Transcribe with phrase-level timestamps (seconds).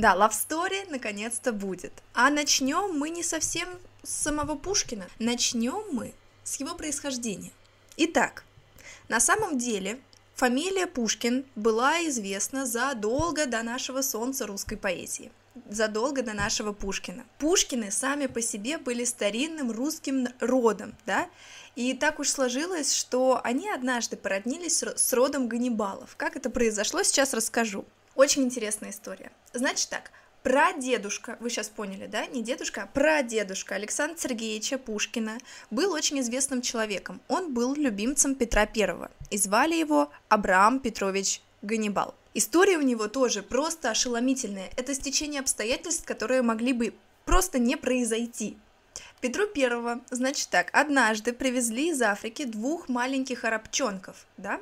[0.00, 1.92] Да, Love Story наконец-то будет.
[2.14, 3.68] А начнем мы не совсем
[4.02, 5.06] с самого Пушкина.
[5.18, 7.50] Начнем мы с его происхождения.
[7.98, 8.44] Итак,
[9.10, 10.00] на самом деле
[10.34, 15.30] фамилия Пушкин была известна задолго до нашего солнца русской поэзии
[15.68, 17.24] задолго до нашего Пушкина.
[17.38, 21.28] Пушкины сами по себе были старинным русским родом, да,
[21.74, 26.16] и так уж сложилось, что они однажды породнились с родом Ганнибалов.
[26.16, 27.84] Как это произошло, сейчас расскажу.
[28.14, 29.30] Очень интересная история.
[29.52, 30.10] Значит так,
[30.42, 35.38] прадедушка, вы сейчас поняли, да, не дедушка, а прадедушка Александра Сергеевича Пушкина
[35.70, 37.20] был очень известным человеком.
[37.28, 42.14] Он был любимцем Петра Первого, и звали его Абрам Петрович Ганнибал.
[42.34, 44.70] История у него тоже просто ошеломительная.
[44.76, 46.94] Это стечение обстоятельств, которые могли бы
[47.24, 48.56] просто не произойти.
[49.20, 54.60] Петру Первого, значит так, однажды привезли из Африки двух маленьких арабчонков, да,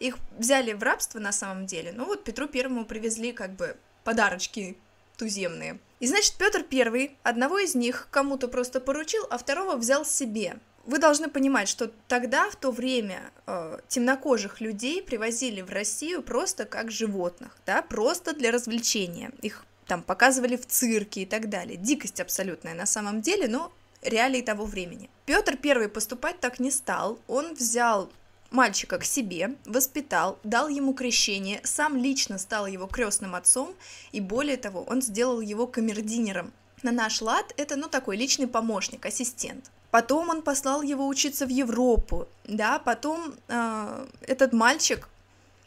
[0.00, 4.76] их взяли в рабство на самом деле, ну вот Петру Первому привезли как бы подарочки
[5.16, 5.78] туземные.
[6.00, 10.58] И значит, Петр Первый одного из них кому-то просто поручил, а второго взял себе.
[10.86, 16.64] Вы должны понимать, что тогда, в то время, э, темнокожих людей привозили в Россию просто
[16.64, 19.30] как животных, да, просто для развлечения.
[19.42, 21.76] Их там показывали в цирке и так далее.
[21.76, 25.10] Дикость абсолютная на самом деле, но реалии того времени.
[25.26, 27.18] Петр Первый поступать так не стал.
[27.26, 28.10] Он взял
[28.50, 33.74] мальчика к себе, воспитал, дал ему крещение, сам лично стал его крестным отцом,
[34.12, 36.52] и более того, он сделал его камердинером.
[36.82, 39.70] На наш лад это, ну, такой личный помощник, ассистент.
[39.90, 45.08] Потом он послал его учиться в Европу, да, потом э, этот мальчик,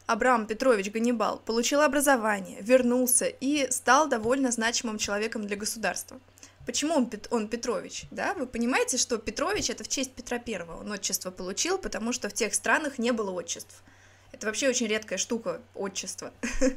[0.06, 6.20] Абрам Петрович Ганнибал, получил образование, вернулся и стал довольно значимым человеком для государства.
[6.66, 8.34] Почему он, он Петрович, да?
[8.34, 10.82] Вы понимаете, что Петрович это в честь Петра Первого.
[10.82, 13.84] Он отчество получил, потому что в тех странах не было отчеств.
[14.32, 16.32] Это вообще очень редкая штука, отчество.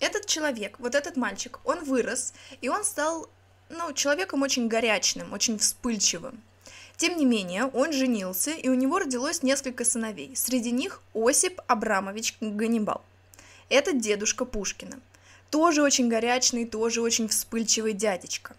[0.00, 3.28] Этот человек, вот этот мальчик, он вырос, и он стал,
[3.68, 6.42] ну, человеком очень горячным, очень вспыльчивым.
[6.96, 10.34] Тем не менее, он женился, и у него родилось несколько сыновей.
[10.36, 13.04] Среди них Осип Абрамович Ганнибал.
[13.68, 15.00] Это дедушка Пушкина.
[15.50, 18.56] Тоже очень горячный, тоже очень вспыльчивый дядечка.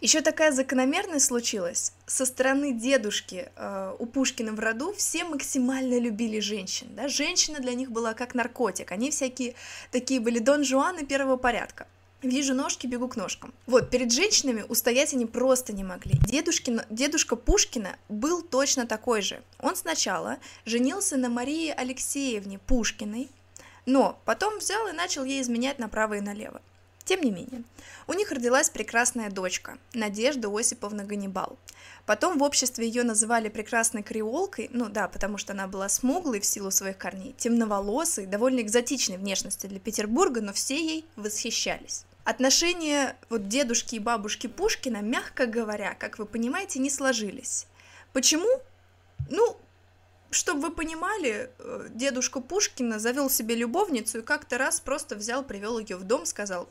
[0.00, 1.92] Еще такая закономерность случилась.
[2.06, 6.88] Со стороны дедушки э, у Пушкина в роду все максимально любили женщин.
[6.96, 7.08] Да?
[7.08, 8.92] Женщина для них была как наркотик.
[8.92, 9.54] Они всякие
[9.90, 11.86] такие были Дон Жуаны первого порядка.
[12.24, 13.52] Вижу ножки, бегу к ножкам.
[13.66, 16.14] Вот, перед женщинами устоять они просто не могли.
[16.26, 19.42] Дедушкин, дедушка Пушкина был точно такой же.
[19.58, 23.28] Он сначала женился на Марии Алексеевне Пушкиной,
[23.84, 26.62] но потом взял и начал ей изменять направо и налево.
[27.04, 27.64] Тем не менее,
[28.06, 31.58] у них родилась прекрасная дочка, Надежда Осиповна Ганнибал.
[32.06, 36.46] Потом в обществе ее называли прекрасной креолкой, ну да, потому что она была смуглой в
[36.46, 42.04] силу своих корней, темноволосой, довольно экзотичной внешности для Петербурга, но все ей восхищались.
[42.24, 47.66] Отношения вот дедушки и бабушки Пушкина, мягко говоря, как вы понимаете, не сложились.
[48.14, 48.48] Почему?
[49.28, 49.58] Ну,
[50.30, 55.78] чтобы вы понимали, э, дедушка Пушкина завел себе любовницу и как-то раз просто взял, привел
[55.78, 56.68] ее в дом, сказал,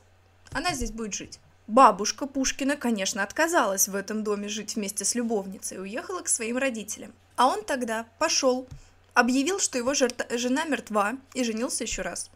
[0.52, 1.40] она здесь будет жить.
[1.68, 6.58] Бабушка Пушкина, конечно, отказалась в этом доме жить вместе с любовницей и уехала к своим
[6.58, 7.14] родителям.
[7.38, 8.68] А он тогда пошел,
[9.14, 12.30] объявил, что его жена мертва и женился еще раз.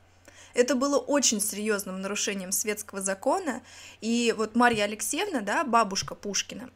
[0.53, 3.61] Это было очень серьезным нарушением светского закона,
[4.01, 6.69] и вот Марья Алексеевна, да, бабушка Пушкина,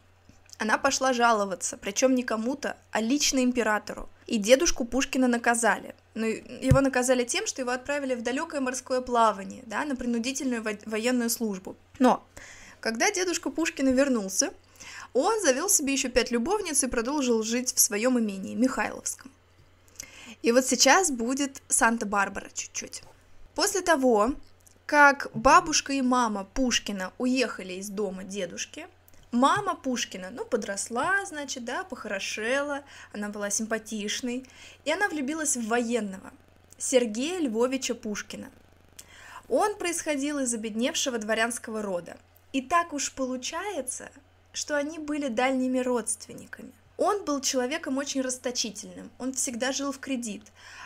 [0.61, 4.07] она пошла жаловаться, причем не кому-то, а лично императору.
[4.27, 5.95] И дедушку Пушкина наказали.
[6.13, 10.77] Ну, его наказали тем, что его отправили в далекое морское плавание, да, на принудительную во-
[10.85, 11.75] военную службу.
[11.97, 12.23] Но,
[12.79, 14.53] когда дедушка Пушкина вернулся,
[15.13, 19.31] он завел себе еще пять любовниц и продолжил жить в своем имении, Михайловском.
[20.43, 23.01] И вот сейчас будет Санта-Барбара чуть-чуть.
[23.55, 24.35] После того,
[24.85, 28.85] как бабушка и мама Пушкина уехали из дома дедушки,
[29.31, 32.83] Мама Пушкина, ну, подросла, значит, да, похорошела,
[33.13, 34.45] она была симпатичной,
[34.83, 36.33] и она влюбилась в военного,
[36.77, 38.51] Сергея Львовича Пушкина.
[39.47, 42.17] Он происходил из обедневшего дворянского рода.
[42.51, 44.11] И так уж получается,
[44.51, 46.73] что они были дальними родственниками.
[46.97, 50.43] Он был человеком очень расточительным, он всегда жил в кредит,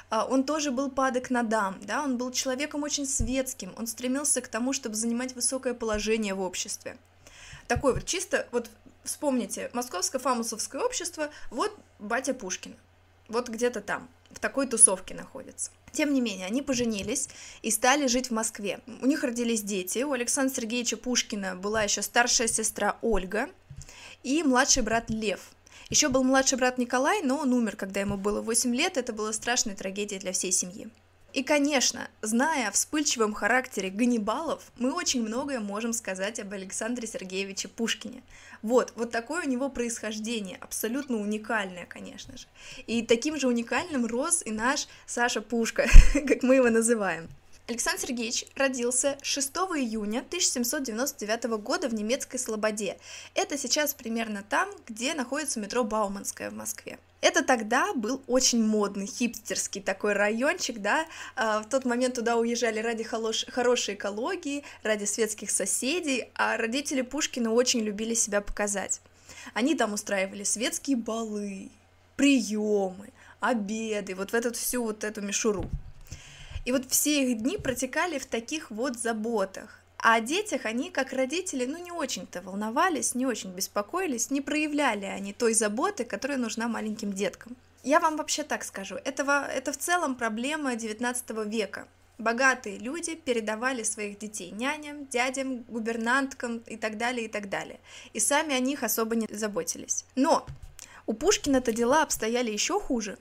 [0.10, 4.40] а, он тоже был падок на дам, да, он был человеком очень светским, он стремился
[4.42, 6.96] к тому, чтобы занимать высокое положение в обществе.
[7.68, 8.70] Такой вот чисто, вот
[9.04, 12.76] вспомните, Московское фамусовское общество, вот батя Пушкин,
[13.28, 15.72] вот где-то там, в такой тусовке находится.
[15.92, 17.30] Тем не менее, они поженились
[17.62, 18.82] и стали жить в Москве.
[19.02, 20.00] У них родились дети.
[20.04, 23.50] У Александра Сергеевича Пушкина была еще старшая сестра Ольга
[24.22, 25.52] и младший брат Лев.
[25.90, 28.98] Еще был младший брат Николай, но он умер, когда ему было 8 лет.
[28.98, 30.90] Это была страшная трагедия для всей семьи.
[31.36, 37.68] И, конечно, зная о вспыльчивом характере Ганнибалов, мы очень многое можем сказать об Александре Сергеевиче
[37.68, 38.24] Пушкине.
[38.62, 42.48] Вот, вот такое у него происхождение, абсолютно уникальное, конечно же.
[42.88, 47.28] И таким же уникальным рос и наш Саша Пушка, как мы его называем.
[47.68, 53.00] Александр Сергеевич родился 6 июня 1799 года в немецкой Слободе.
[53.34, 57.00] Это сейчас примерно там, где находится метро Бауманская в Москве.
[57.22, 62.78] Это тогда был очень модный, хипстерский такой райончик, да, а, в тот момент туда уезжали
[62.78, 63.46] ради холош...
[63.48, 69.02] хорошей экологии, ради светских соседей, а родители Пушкина очень любили себя показать.
[69.56, 71.72] Они там устраивали светские балы,
[72.16, 73.10] приемы,
[73.40, 75.68] обеды, вот в эту всю вот эту мишуру.
[76.66, 79.80] И вот все их дни протекали в таких вот заботах.
[79.98, 85.06] А о детях они, как родители, ну не очень-то волновались, не очень беспокоились, не проявляли
[85.06, 87.56] они той заботы, которая нужна маленьким деткам.
[87.84, 91.88] Я вам вообще так скажу, этого, это в целом проблема 19 века.
[92.18, 97.80] Богатые люди передавали своих детей няням, дядям, гувернанткам и так далее, и так далее.
[98.14, 100.06] И сами о них особо не заботились.
[100.16, 100.46] Но
[101.08, 103.18] у Пушкина-то дела обстояли еще хуже.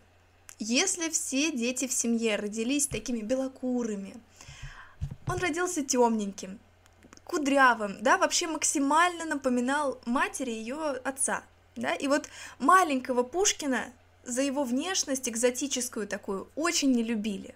[0.58, 4.14] Если все дети в семье родились такими белокурыми,
[5.26, 6.60] он родился темненьким,
[7.24, 11.42] кудрявым, да, вообще максимально напоминал матери ее отца,
[11.76, 12.28] да, и вот
[12.58, 13.92] маленького Пушкина
[14.24, 17.54] за его внешность экзотическую такую очень не любили.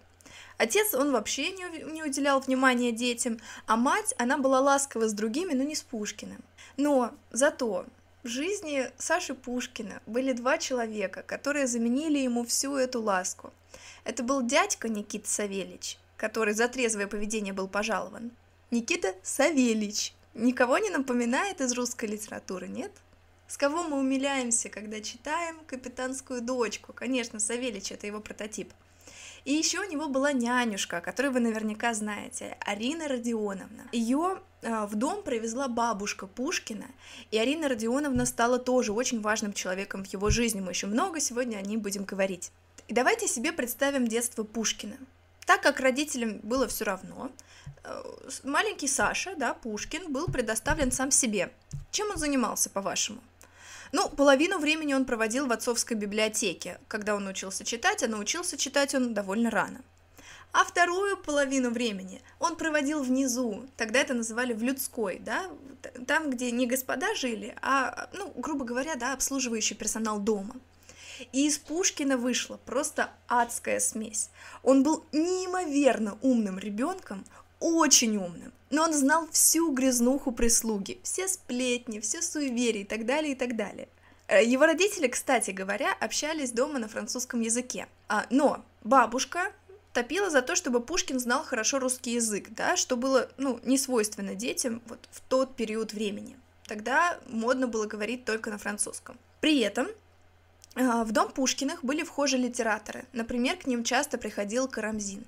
[0.56, 5.52] Отец, он вообще не, не уделял внимания детям, а мать, она была ласкова с другими,
[5.52, 6.42] но не с Пушкиным.
[6.76, 7.86] Но зато
[8.22, 13.52] в жизни Саши Пушкина были два человека, которые заменили ему всю эту ласку.
[14.04, 18.32] Это был дядька Никита Савельич, который за трезвое поведение был пожалован,
[18.70, 20.14] Никита Савельич.
[20.34, 22.92] Никого не напоминает из русской литературы, нет?
[23.46, 26.92] С кого мы умиляемся, когда читаем «Капитанскую дочку»?
[26.92, 28.72] Конечно, Савельич— это его прототип.
[29.46, 33.88] И еще у него была нянюшка, которую вы наверняка знаете, Арина Родионовна.
[33.92, 36.86] Ее в дом привезла бабушка Пушкина,
[37.30, 40.60] и Арина Родионовна стала тоже очень важным человеком в его жизни.
[40.60, 42.50] Мы еще много сегодня о ней будем говорить.
[42.88, 44.96] И давайте себе представим детство Пушкина.
[45.46, 47.30] Так как родителям было все равно,
[47.84, 48.02] э,
[48.44, 51.52] маленький Саша, да, Пушкин, был предоставлен сам себе.
[51.90, 53.20] Чем он занимался, по-вашему?
[53.92, 58.94] Ну, половину времени он проводил в отцовской библиотеке, когда он учился читать, а научился читать
[58.94, 59.80] он довольно рано.
[60.52, 65.46] А вторую половину времени он проводил внизу, тогда это называли в людской, да,
[66.06, 70.56] там, где не господа жили, а, ну, грубо говоря, да, обслуживающий персонал дома–
[71.32, 74.30] и из Пушкина вышла просто адская смесь.
[74.62, 77.24] Он был неимоверно умным ребенком,
[77.60, 83.32] очень умным, но он знал всю грязнуху прислуги, все сплетни, все суеверия и так далее,
[83.32, 83.88] и так далее.
[84.28, 87.88] Э, его родители, кстати говоря, общались дома на французском языке.
[88.08, 89.52] А, но бабушка
[89.98, 94.36] топила за то, чтобы Пушкин знал хорошо русский язык, да, что было, ну, не свойственно
[94.36, 96.38] детям вот в тот период времени.
[96.68, 99.18] Тогда модно было говорить только на французском.
[99.40, 99.88] При этом
[100.76, 105.24] а, в дом Пушкиных были вхожи литераторы, например, к ним часто приходил Карамзин.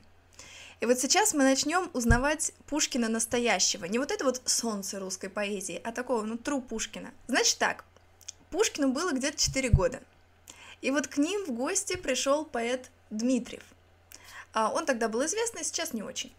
[0.78, 5.80] И вот сейчас мы начнем узнавать Пушкина настоящего, не вот это вот солнце русской поэзии,
[5.82, 7.10] а такого, ну, тру Пушкина.
[7.26, 7.84] Значит так,
[8.50, 10.00] Пушкину было где-то 4 года,
[10.80, 13.64] и вот к ним в гости пришел поэт Дмитриев.
[14.52, 16.32] А, он тогда был известный, сейчас не очень.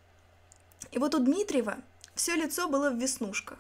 [0.92, 1.78] И вот у Дмитриева
[2.16, 3.60] все лицо было в веснушках.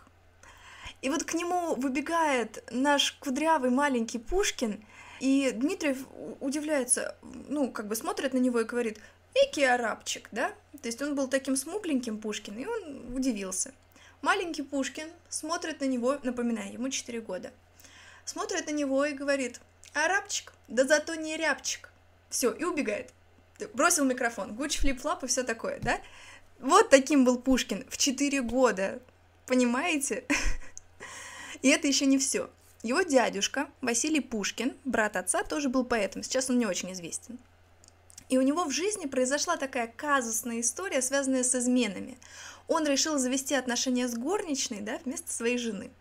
[1.01, 4.83] И вот к нему выбегает наш кудрявый маленький Пушкин
[5.19, 5.99] и Дмитриев
[6.39, 7.15] удивляется,
[7.47, 8.99] ну, как бы смотрит на него и говорит,
[9.35, 10.49] «Экий арабчик», да?
[10.81, 13.71] То есть он был таким смугленьким Пушкин, и он удивился.
[14.21, 17.51] Маленький Пушкин смотрит на него, напоминаю, ему 4 года,
[18.25, 19.61] смотрит на него и говорит,
[19.93, 21.91] «Арабчик, да зато не рябчик».
[22.29, 23.13] Все, и убегает.
[23.69, 25.99] Бросил микрофон, Гуч, флип-флап и все такое, да?
[26.59, 29.01] Вот таким был Пушкин в 4 года,
[29.47, 30.25] понимаете?
[31.61, 32.49] И это еще не все.
[32.83, 37.37] Его дядюшка Василий Пушкин, брат отца, тоже был поэтом, сейчас он не очень известен.
[38.29, 42.17] И у него в жизни произошла такая казусная история, связанная с изменами.
[42.67, 45.91] Он решил завести отношения с горничной да, вместо своей жены.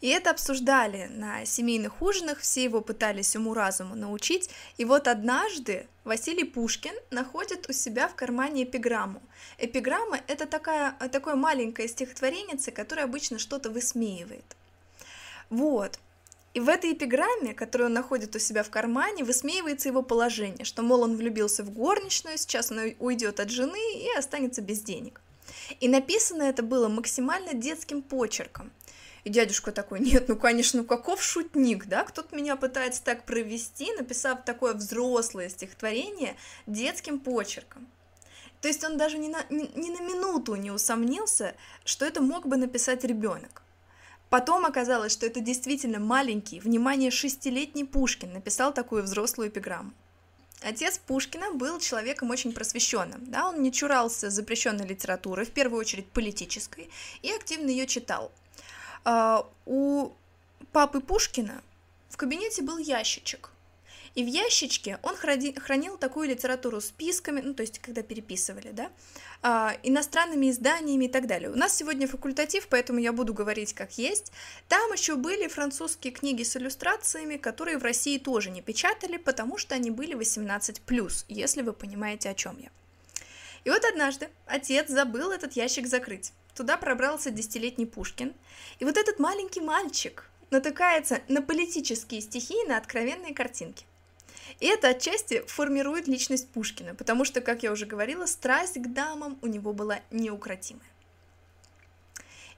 [0.00, 4.50] И это обсуждали на семейных ужинах, все его пытались уму-разуму научить.
[4.76, 9.22] И вот однажды Василий Пушкин находит у себя в кармане эпиграмму.
[9.58, 14.44] Эпиграмма— это такая, такое маленькое стихотворение, которое обычно что-то высмеивает.
[15.50, 15.98] Вот.
[16.54, 20.82] И в этой эпиграмме, которую он находит у себя в кармане, высмеивается его положение, что,
[20.82, 25.20] мол, он влюбился в горничную, сейчас она уйдет от жены и останется без денег.
[25.80, 28.70] И написано это было максимально детским почерком.
[29.24, 33.92] И дядюшка такой, нет, ну, конечно, ну каков шутник, да, кто-то меня пытается так провести,
[33.94, 37.86] написав такое взрослое стихотворение детским почерком.
[38.60, 41.54] То есть он даже ни на, ни, ни на минуту не усомнился,
[41.84, 43.62] что это мог бы написать ребенок.
[44.30, 49.92] Потом оказалось, что это действительно маленький, внимание, шестилетний Пушкин написал такую взрослую эпиграмму.
[50.62, 56.08] Отец Пушкина был человеком очень просвещенным, да, он не чурался запрещенной литературы, в первую очередь
[56.08, 56.90] политической,
[57.20, 58.32] и активно ее читал.
[59.04, 60.12] А, у
[60.72, 61.62] папы Пушкина
[62.08, 63.50] в кабинете был ящичек,
[64.14, 68.90] и в ящичке он хранил такую литературу списками, ну, то есть, когда переписывали, да,
[69.42, 71.50] а, иностранными изданиями и так далее.
[71.50, 74.32] У нас сегодня факультатив, поэтому я буду говорить как есть.
[74.68, 79.74] Там еще были французские книги с иллюстрациями, которые в России тоже не печатали, потому что
[79.74, 82.70] они были 18+, если вы понимаете, о чем я.
[83.64, 86.32] И вот однажды отец забыл этот ящик закрыть.
[86.54, 88.32] Туда пробрался десятилетний Пушкин.
[88.78, 93.84] И вот этот маленький мальчик натыкается на политические стихи и на откровенные картинки.
[94.60, 99.38] И это отчасти формирует личность Пушкина, потому что, как я уже говорила, страсть к дамам
[99.42, 100.86] у него была неукротимая.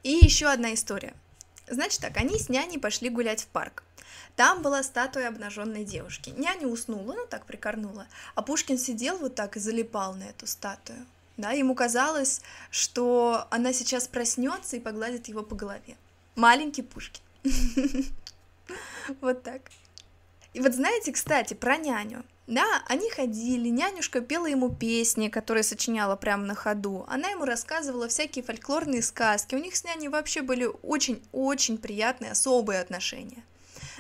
[0.03, 1.15] И еще одна история.
[1.69, 3.83] Значит так, они с няней пошли гулять в парк.
[4.37, 6.31] Там была статуя обнаженной девушки.
[6.37, 11.07] Няня уснула, ну так прикорнула, а Пушкин сидел вот так и залипал на эту статую.
[11.37, 12.41] Да, ему казалось,
[12.71, 15.97] что она сейчас проснется и погладит его по голове.
[16.35, 17.23] Маленький Пушкин.
[19.21, 19.63] Вот так.
[20.53, 22.25] И вот знаете, кстати, про няню.
[22.47, 27.05] Да, они ходили, нянюшка пела ему песни, которые сочиняла прямо на ходу.
[27.09, 29.55] Она ему рассказывала всякие фольклорные сказки.
[29.55, 33.45] У них с няней вообще были очень-очень приятные, особые отношения.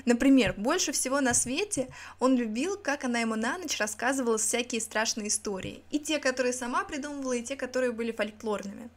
[0.04, 1.88] Например, больше всего на свете
[2.20, 5.82] он любил, как она ему на ночь рассказывала всякие страшные истории.
[5.90, 8.90] И те, которые сама придумывала, и те, которые были фольклорными.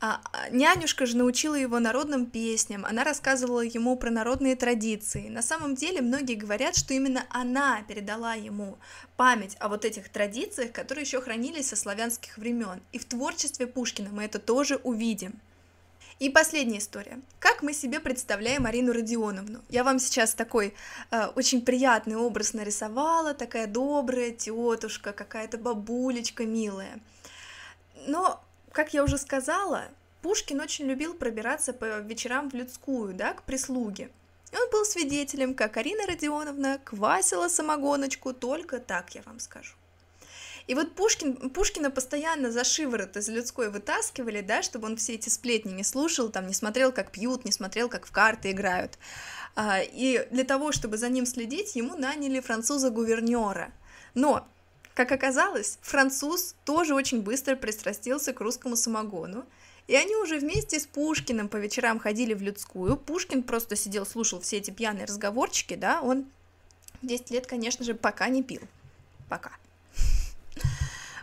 [0.00, 5.28] А, а, нянюшка же научила его народным песням, она рассказывала ему про народные традиции.
[5.28, 8.78] На самом деле многие говорят, что именно она передала ему
[9.16, 12.80] память о вот этих традициях, которые еще хранились со славянских времен.
[12.92, 15.40] И в творчестве Пушкина мы это тоже увидим.
[16.18, 17.20] И последняя история.
[17.38, 19.60] Как мы себе представляем Арину Родионовну?
[19.68, 20.74] Я вам сейчас такой
[21.12, 26.98] э, очень приятный образ нарисовала, такая добрая тетушка, какая-то бабулечка милая.
[28.08, 29.84] Но как я уже сказала,
[30.22, 34.10] Пушкин очень любил пробираться по вечерам в людскую, да, к прислуге.
[34.50, 39.74] И он был свидетелем, как Арина Родионовна квасила самогоночку, только так я вам скажу.
[40.68, 45.30] И вот Пушкин, Пушкина постоянно за шиворот из людской вытаскивали, да, чтобы он все эти
[45.30, 48.98] сплетни не слушал, там, не смотрел, как пьют, не смотрел, как в карты играют.
[49.56, 53.72] А, и для того, чтобы за ним следить, ему наняли француза-гувернера.
[54.12, 54.46] Но
[54.92, 59.46] как оказалось, француз тоже очень быстро пристрастился к русскому самогону,
[59.86, 62.98] и они уже вместе с Пушкиным по вечерам ходили в людскую.
[62.98, 66.26] Пушкин просто сидел, слушал все эти пьяные разговорчики, да, он
[67.00, 68.60] 10 лет, конечно же, пока не пил.
[69.30, 69.52] Пока.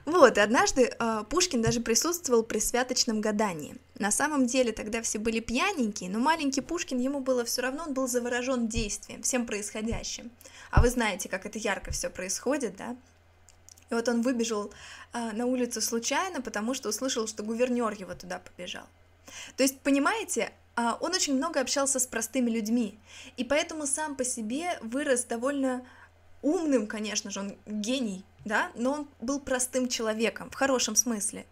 [0.05, 3.75] Вот, и однажды э, Пушкин даже присутствовал при святочном гадании.
[3.97, 7.93] На самом деле тогда все были пьяненькие, но маленький Пушкин, ему было все равно, он
[7.93, 10.31] был заворожен действием, всем происходящим.
[10.69, 12.95] А вы знаете, как это ярко все происходит, да?
[13.89, 14.71] И вот он выбежал
[15.11, 18.85] а, на улицу случайно, потому что услышал, что гувернер его туда побежал.
[19.57, 22.99] То есть, понимаете, а, он очень много общался с простыми людьми,
[23.37, 25.85] и поэтому сам по себе вырос довольно
[26.45, 31.45] умным, конечно же, он гений, да, но он был простым человеком, в хорошем смысле.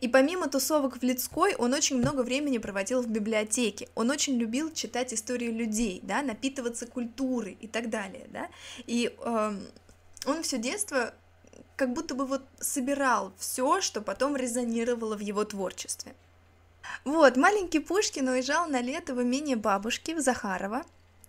[0.00, 3.88] И помимо тусовок в Лицкой, он очень много времени проводил в библиотеке.
[3.94, 8.48] Он очень любил читать истории людей, да, напитываться культурой и так далее, да.
[8.86, 9.58] И э,
[10.26, 11.14] он все детство
[11.76, 16.14] как будто бы вот собирал все, что потом резонировало в его творчестве.
[17.04, 20.84] Вот, маленький Пушкин уезжал на лето в имение бабушки в Захарова.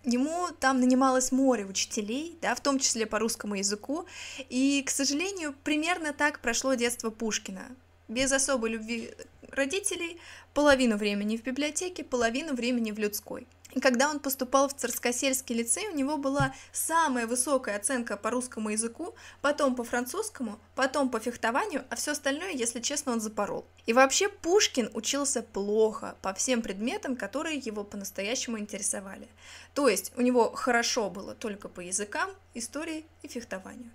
[0.08, 4.06] Ему там нанималось море учителей, да, в том числе по русскому языку,
[4.48, 7.66] и, к сожалению, примерно так прошло детство Пушкина.
[8.06, 9.10] Без особой любви
[9.50, 10.20] родителей,
[10.54, 13.48] половину времени в библиотеке, половину времени в людской.
[13.72, 18.70] И когда он поступал в Царскосельский лицей, у него была самая высокая оценка по русскому
[18.70, 23.66] языку, потом по французскому, потом по фехтованию, а все остальное, если честно, он запорол.
[23.84, 29.28] И вообще Пушкин учился плохо по всем предметам, которые его по-настоящему интересовали.
[29.74, 33.90] То есть у него хорошо было только по языкам, истории и фехтованию.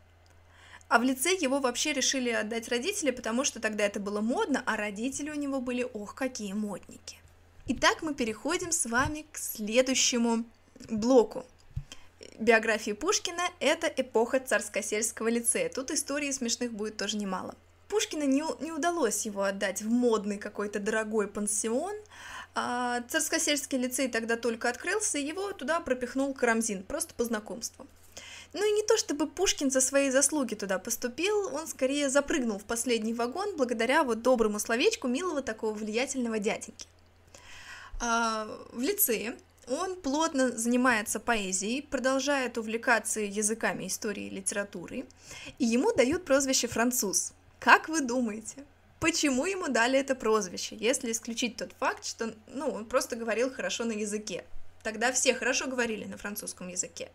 [0.89, 4.75] А в лице его вообще решили отдать родители, потому что тогда это было модно, а
[4.75, 7.20] родители у него были, ох, какие модники.
[7.73, 10.43] Итак, мы переходим с вами к следующему
[10.89, 11.45] блоку
[12.37, 15.69] биографии Пушкина– это эпоха царско-сельского лицея.
[15.69, 17.55] Тут истории смешных будет тоже немало.
[17.87, 21.95] Пушкина не, не удалось его отдать в модный какой-то дорогой пансион,
[22.55, 27.87] а царско-сельский лицей тогда только открылся, и его туда пропихнул Карамзин, просто по знакомству.
[28.51, 32.65] Ну и не то чтобы Пушкин за свои заслуги туда поступил, он скорее запрыгнул в
[32.65, 36.85] последний вагон благодаря вот доброму словечку милого такого влиятельного дяденьки.
[38.03, 45.05] А, в лицее он плотно занимается поэзией, продолжает увлекаться языками истории и литературы,
[45.59, 47.31] и ему дают прозвище «француз».
[47.59, 48.65] Как вы думаете,
[48.99, 53.85] почему ему дали это прозвище, если исключить тот факт, что ну, он просто говорил хорошо
[53.85, 54.45] на языке?
[54.81, 57.11] Тогда все хорошо говорили на французском языке.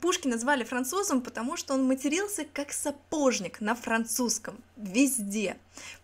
[0.00, 5.56] Пушкина звали французом, потому что он матерился как сапожник на французском, везде.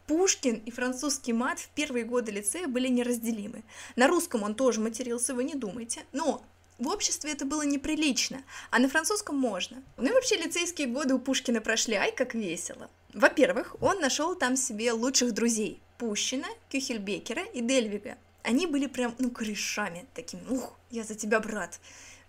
[0.07, 3.63] Пушкин и французский мат в первые годы лицея были неразделимы.
[3.97, 6.43] На русском он тоже матерился, вы не думайте, но
[6.79, 9.83] в обществе это было неприлично, а на французском можно.
[9.97, 12.91] Ну и вообще лицейские годы у Пушкина прошли, ай, как весело.
[13.13, 18.19] Во-первых, он нашел там себе лучших друзей– Пущина, Кюхельбекера и Дельвига.
[18.43, 21.79] Они были прям, ну, корешами такими, ух, я за тебя, брат,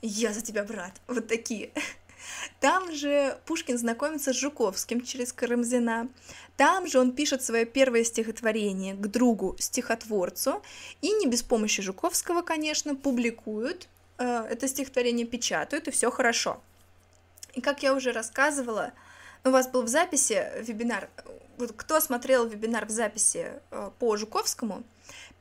[0.08, 1.72] я за тебя, брат, вот такие.
[2.60, 6.10] Там же Пушкин знакомится с Жуковским через Карамзина.
[6.58, 10.62] Там же он пишет свое первое стихотворение к другу стихотворцу,
[11.02, 16.62] и не без помощи Жуковского, конечно, публикуют э, это стихотворение, печатают, и все хорошо.
[17.54, 18.94] И как я уже рассказывала,
[19.44, 21.10] у вас был в записи вебинар,
[21.58, 24.84] вот кто смотрел вебинар в записи э, по Жуковскому,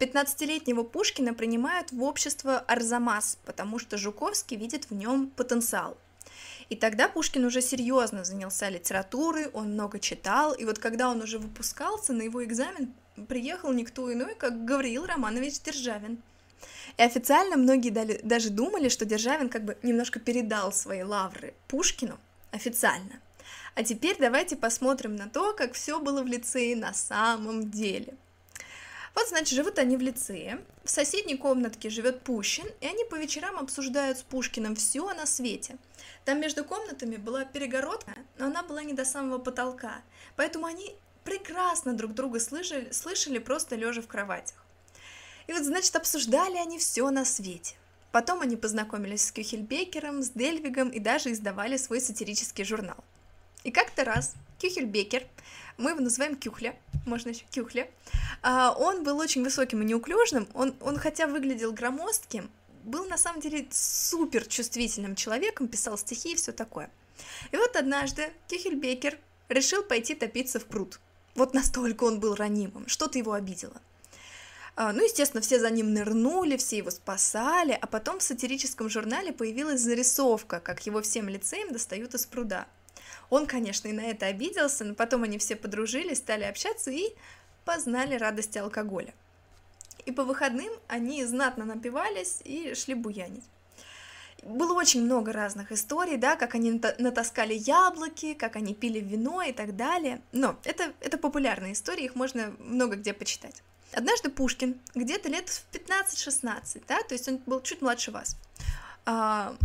[0.01, 5.97] 15-летнего Пушкина принимают в общество Арзамас, потому что Жуковский видит в нем потенциал.
[6.69, 11.39] И тогда Пушкин уже серьезно занялся литературой, он много читал, и вот когда он уже
[11.39, 12.93] выпускался, на его экзамен
[13.29, 16.23] приехал никто иной, как Гавриил Романович Державин.
[16.97, 22.19] И официально многие дали, даже думали, что Державин как бы немножко передал свои лавры Пушкину
[22.51, 23.21] официально.
[23.75, 28.15] А теперь давайте посмотрим на то, как все было в лицее на самом деле.
[29.15, 33.59] Вот, значит, живут они в лицее, в соседней комнатке живет Пущин, и они по вечерам
[33.59, 35.77] обсуждают с Пушкиным все на свете.
[36.25, 40.03] Там между комнатами была перегородка, но она была не до самого потолка,
[40.37, 44.57] поэтому они прекрасно друг друга слышали, слышали просто лежа в кроватях.
[45.47, 47.77] И вот, значит, обсуждали они все на свете.
[48.13, 53.03] Потом они познакомились с Кюхельбекером, с Дельвигом и даже издавали свой сатирический журнал.
[53.65, 55.27] И как-то раз Кюхельбекер,
[55.77, 57.89] мы его называем Кюхля, можно еще Кюхля,
[58.43, 62.51] а, он был очень высоким и неуклюжным, он, он хотя выглядел громоздким,
[62.85, 66.91] был на самом деле супер чувствительным человеком, писал стихи и все такое.
[67.53, 71.01] И вот однажды Кюхельбекер решил пойти топиться в пруд.
[71.35, 73.81] Вот настолько он был ранимым, что-то его обидело.
[74.77, 79.33] А, ну, естественно, все за ним нырнули, все его спасали, а потом в сатирическом журнале
[79.33, 82.67] появилась зарисовка, как его всем лицеям достают из пруда.
[83.35, 87.13] Он, конечно, и на это обиделся, но потом они все подружились, стали общаться и
[87.65, 89.13] познали радости алкоголя.
[90.07, 93.43] И по выходным они знатно напивались и шли буянить.
[94.45, 99.51] Было очень много разных историй, да, как они натаскали яблоки, как они пили вино и
[99.51, 100.23] так далее.
[100.31, 103.65] Но это, это популярные истории, их можно много где почитать.
[103.91, 108.37] Однажды Пушкин, где-то лет в 15-16, да, то есть он был чуть младше вас,
[109.07, 109.57] а,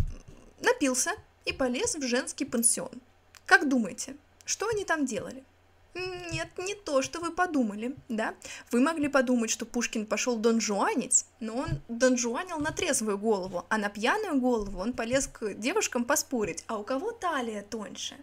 [0.60, 1.12] напился
[1.44, 3.00] и полез в женский пансион.
[3.50, 5.42] Как думаете, что они там делали?
[5.94, 8.36] Нет, не то, что вы подумали, да?
[8.70, 13.88] Вы могли подумать, что Пушкин пошел донжуанить, но он донжуанил на трезвую голову, а на
[13.88, 18.14] пьяную голову он полез к девушкам поспорить, а у кого талия тоньше?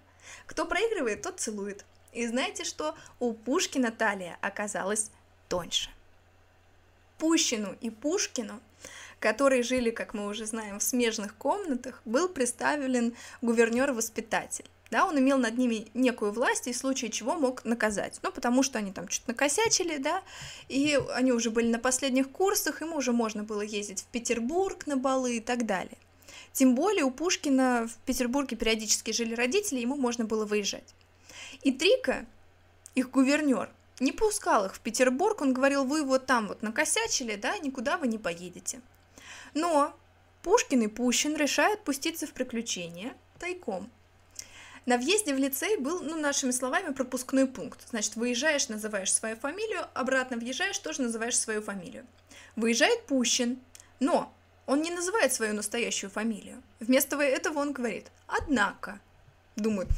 [0.45, 1.83] Кто проигрывает, тот целует.
[2.13, 2.95] И знаете что?
[3.19, 5.11] У Пушкина талия оказалась
[5.49, 5.89] тоньше.
[7.17, 8.61] Пущину и Пушкину,
[9.19, 15.37] которые жили, как мы уже знаем, в смежных комнатах, был представлен гувернер-воспитатель да, он имел
[15.37, 19.09] над ними некую власть и в случае чего мог наказать, ну, потому что они там
[19.09, 20.23] что-то накосячили, да,
[20.69, 24.97] и они уже были на последних курсах, ему уже можно было ездить в Петербург на
[24.97, 25.97] балы и так далее.
[26.53, 30.95] Тем более у Пушкина в Петербурге периодически жили родители, ему можно было выезжать.
[31.61, 32.25] И Трика,
[32.95, 33.69] их гувернер,
[33.99, 38.07] не пускал их в Петербург, он говорил, вы вот там вот накосячили, да, никуда вы
[38.07, 38.81] не поедете.
[39.53, 39.93] Но
[40.43, 43.91] Пушкин и Пущин решают пуститься в приключения тайком–
[44.87, 47.87] на въезде в лицей был, ну, нашими словами, пропускной пункт.
[47.89, 52.07] Значит, выезжаешь, называешь свою фамилию, обратно въезжаешь, тоже называешь свою фамилию.
[52.55, 53.59] Выезжает Пущин,
[53.99, 54.33] но
[54.65, 56.63] он не называет свою настоящую фамилию.
[56.79, 59.01] Вместо этого он говорит «однако».
[59.57, 59.89] Думает,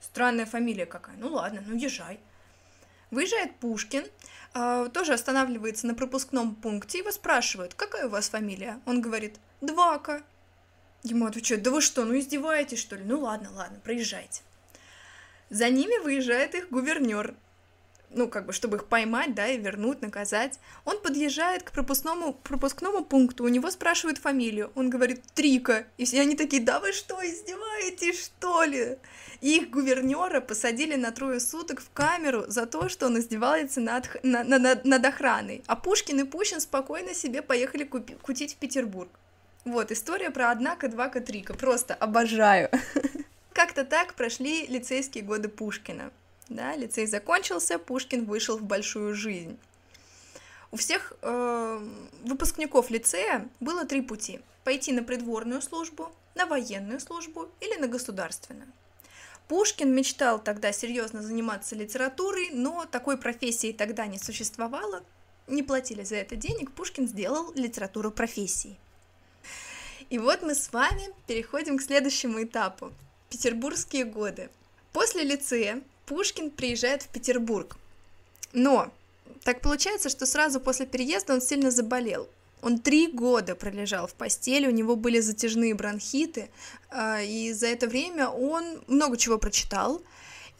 [0.00, 2.20] странная фамилия какая, ну ладно, ну езжай.
[3.10, 4.04] Выезжает Пушкин,
[4.54, 8.80] э, тоже останавливается на пропускном пункте, его спрашивают, какая у вас фамилия?
[8.84, 10.22] Он говорит, Двака.
[11.02, 13.02] Ему отвечают, да вы что, ну издеваетесь, что ли?
[13.04, 14.42] Ну ладно, ладно, проезжайте.
[15.48, 17.34] За ними выезжает их гувернер,
[18.10, 20.58] ну, как бы, чтобы их поймать, да, и вернуть, наказать.
[20.84, 26.20] Он подъезжает к пропускному, пропускному пункту, у него спрашивают фамилию, он говорит «Трика», и все
[26.20, 28.98] они такие «Да вы что, издеваетесь, что ли?»
[29.40, 34.22] И их гувернера посадили на трое суток в камеру за то, что он издевается над,
[34.22, 39.10] над, над, над охраной, а Пушкин и Пущин спокойно себе поехали купи, кутить в Петербург.
[39.64, 42.70] Вот, история про однако, двака, трика, просто обожаю.
[43.52, 46.10] Как-то так прошли лицейские годы Пушкина.
[46.48, 49.58] Да, лицей закончился, Пушкин вышел в большую жизнь.
[50.72, 51.88] У всех э,
[52.24, 54.40] выпускников лицея было три пути.
[54.64, 58.68] Пойти на придворную службу, на военную службу или на государственную.
[59.48, 65.02] Пушкин мечтал тогда серьезно заниматься литературой, но такой профессии тогда не существовало.
[65.48, 68.78] Не платили за это денег, Пушкин сделал литературу профессии.
[70.10, 72.92] И вот мы с вами переходим к следующему этапу.
[73.30, 74.50] Петербургские годы.
[74.92, 77.76] После лицея Пушкин приезжает в Петербург.
[78.52, 78.92] Но
[79.44, 82.28] так получается, что сразу после переезда он сильно заболел.
[82.60, 86.50] Он три года пролежал в постели, у него были затяжные бронхиты,
[86.90, 90.02] а, и за это время он много чего прочитал,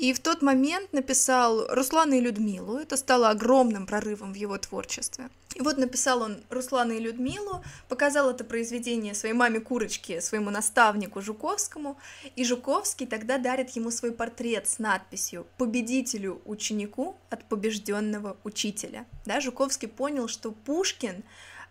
[0.00, 2.78] и в тот момент написал Руслана и Людмилу.
[2.78, 5.28] Это стало огромным прорывом в его творчестве.
[5.54, 11.20] И вот написал он Руслана и Людмилу, показал это произведение своей маме Курочке, своему наставнику
[11.20, 11.98] Жуковскому,
[12.34, 19.04] и Жуковский тогда дарит ему свой портрет с надписью «Победителю ученику от побежденного учителя».
[19.26, 21.24] Да, Жуковский понял, что Пушкин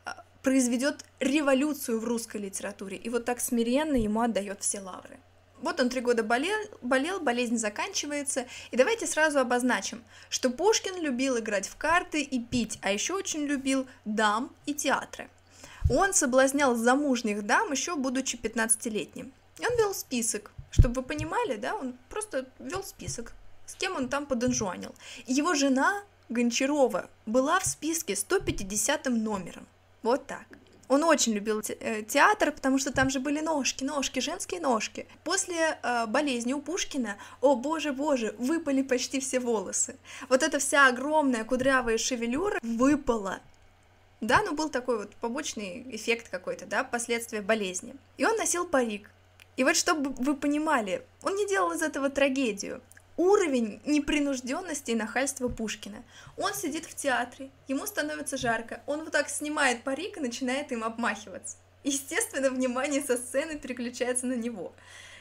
[0.06, 5.18] а, произведет революцию в русской литературе, и вот так смиренно ему отдает все лавры.
[5.62, 8.46] Вот он три года болел, болел, болезнь заканчивается.
[8.72, 13.46] И давайте сразу обозначим, что Пушкин любил играть в карты и пить, а еще очень
[13.46, 15.30] любил дам и театры.
[15.90, 19.34] Он соблазнял замужних дам еще будучи 15-летним.
[19.60, 23.34] И он вел список, чтобы вы понимали, да, он просто вел список,
[23.66, 24.96] с кем он там подонжуанил.
[25.26, 29.68] И его жена Гончарова была в списке 150 номером.
[30.04, 30.46] Вот так.
[30.90, 35.08] Он очень любил э, театр, потому что там же были ножки, ножки, женские ножки.
[35.24, 39.96] После э, болезни у Пушкина, о боже, боже, выпали почти все волосы.
[40.30, 43.40] Вот эта вся огромная кудрявая шевелюра выпала.
[44.20, 47.94] Да, ну был такой вот побочный эффект какой-то, да, последствия болезни.
[48.18, 49.12] И он носил парик.
[49.58, 52.82] И вот чтобы вы понимали, он не делал из этого трагедию
[53.20, 56.04] уровень непринужденности и нахальства Пушкина.
[56.38, 60.86] Он сидит в театре, ему становится жарко, он вот так снимает парик и начинает им
[60.86, 61.58] обмахиваться.
[61.84, 64.72] Естественно, внимание со сцены переключается на него.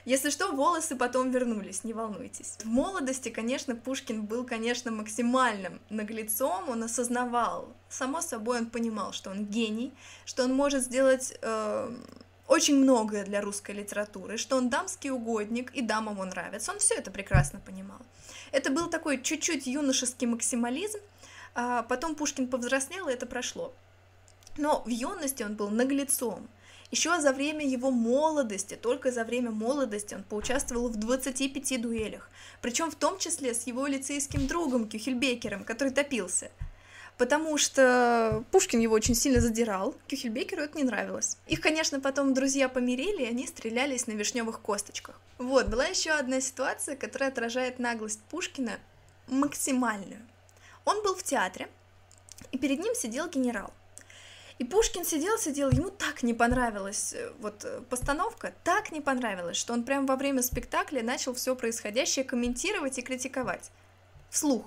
[0.04, 2.54] Если что, волосы потом вернулись, не волнуйтесь.
[2.62, 9.30] В молодости, конечно, Пушкин был, конечно, максимальным наглецом, он осознавал, само собой он понимал, что
[9.30, 9.92] он гений,
[10.24, 11.96] что он может сделать э,
[12.48, 16.72] очень многое для русской литературы, что он дамский угодник и дамам он нравится.
[16.72, 17.98] Он все это прекрасно понимал.
[18.52, 20.98] Это был такой чуть-чуть юношеский максимализм,
[21.54, 23.74] а потом Пушкин повзрослел, и это прошло.
[24.56, 26.48] Но в юности он был наглецом.
[26.90, 32.30] Еще за время его молодости, только за время молодости он поучаствовал в 25 дуэлях,
[32.62, 36.50] причем в том числе с его лицейским другом Кюхельбекером, который топился–
[37.18, 41.36] потому что Пушкин его очень сильно задирал, Кюхельбекеру это не нравилось.
[41.48, 45.20] Их, конечно, потом друзья помирили, и они стрелялись на вишневых косточках.
[45.36, 48.78] Вот, была еще одна ситуация, которая отражает наглость Пушкина
[49.26, 50.20] максимальную.
[50.84, 51.68] Он был в театре,
[52.52, 53.72] и перед ним сидел генерал.
[54.58, 59.56] И Пушкин сидел, сидел, ему так не понравилась э, вот э, постановка, так не понравилось,
[59.56, 63.70] что он прямо во время спектакля начал все происходящее комментировать и критиковать.
[64.30, 64.64] Вслух.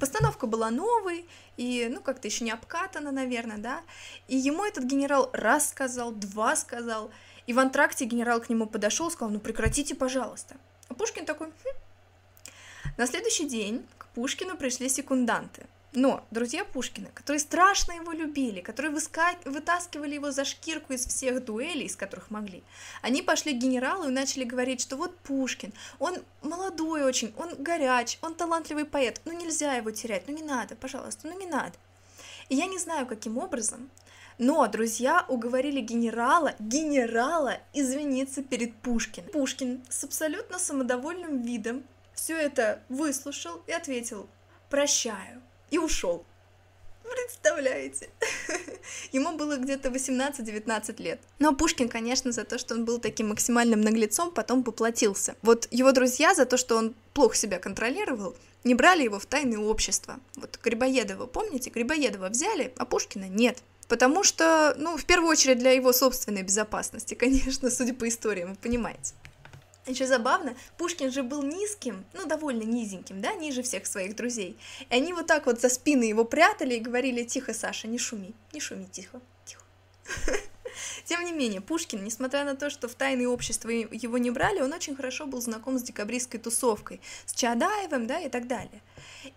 [0.00, 3.82] Постановка была новой, и, ну, как-то еще не обкатана, наверное, да,
[4.28, 7.10] и ему этот генерал раз сказал, два сказал,
[7.46, 10.56] и в антракте генерал к нему подошел сказал, ну, прекратите, пожалуйста.
[10.88, 12.90] А Пушкин такой, хм.
[12.96, 18.92] На следующий день к Пушкину пришли секунданты– но друзья Пушкина, которые страшно его любили, которые
[18.92, 19.34] выска...
[19.44, 22.62] вытаскивали его за шкирку из всех дуэлей, из которых могли,
[23.02, 28.18] они пошли к генералу и начали говорить, что вот Пушкин, он молодой очень, он горяч,
[28.22, 31.72] он талантливый поэт, ну нельзя его терять, ну не надо, пожалуйста, ну не надо.
[32.48, 33.90] И я не знаю, каким образом,
[34.38, 39.30] но друзья уговорили генерала, генерала извиниться перед Пушкиным.
[39.32, 41.82] Пушкин с абсолютно самодовольным видом
[42.14, 44.28] все это выслушал и ответил
[44.68, 46.24] «Прощаю» и ушел.
[47.02, 48.10] Представляете?
[49.12, 51.20] Ему было где-то 18-19 лет.
[51.38, 55.34] Но Пушкин, конечно, за то, что он был таким максимальным наглецом, потом поплатился.
[55.42, 59.58] Вот его друзья за то, что он плохо себя контролировал, не брали его в тайное
[59.58, 60.20] общество.
[60.36, 61.70] Вот Грибоедова, помните?
[61.70, 63.58] Грибоедова взяли, а Пушкина нет.
[63.88, 68.54] Потому что, ну, в первую очередь для его собственной безопасности, конечно, судя по истории, вы
[68.54, 69.14] понимаете.
[69.90, 74.56] Еще забавно, Пушкин же был низким, ну, довольно низеньким, да, ниже всех своих друзей.
[74.88, 78.32] И они вот так вот за спины его прятали и говорили, тихо, Саша, не шуми,
[78.52, 79.62] не шуми, тихо, тихо.
[81.04, 84.72] Тем не менее, Пушкин, несмотря на то, что в тайные общества его не брали, он
[84.72, 88.82] очень хорошо был знаком с декабристской тусовкой, с Чадаевым, да, и так далее.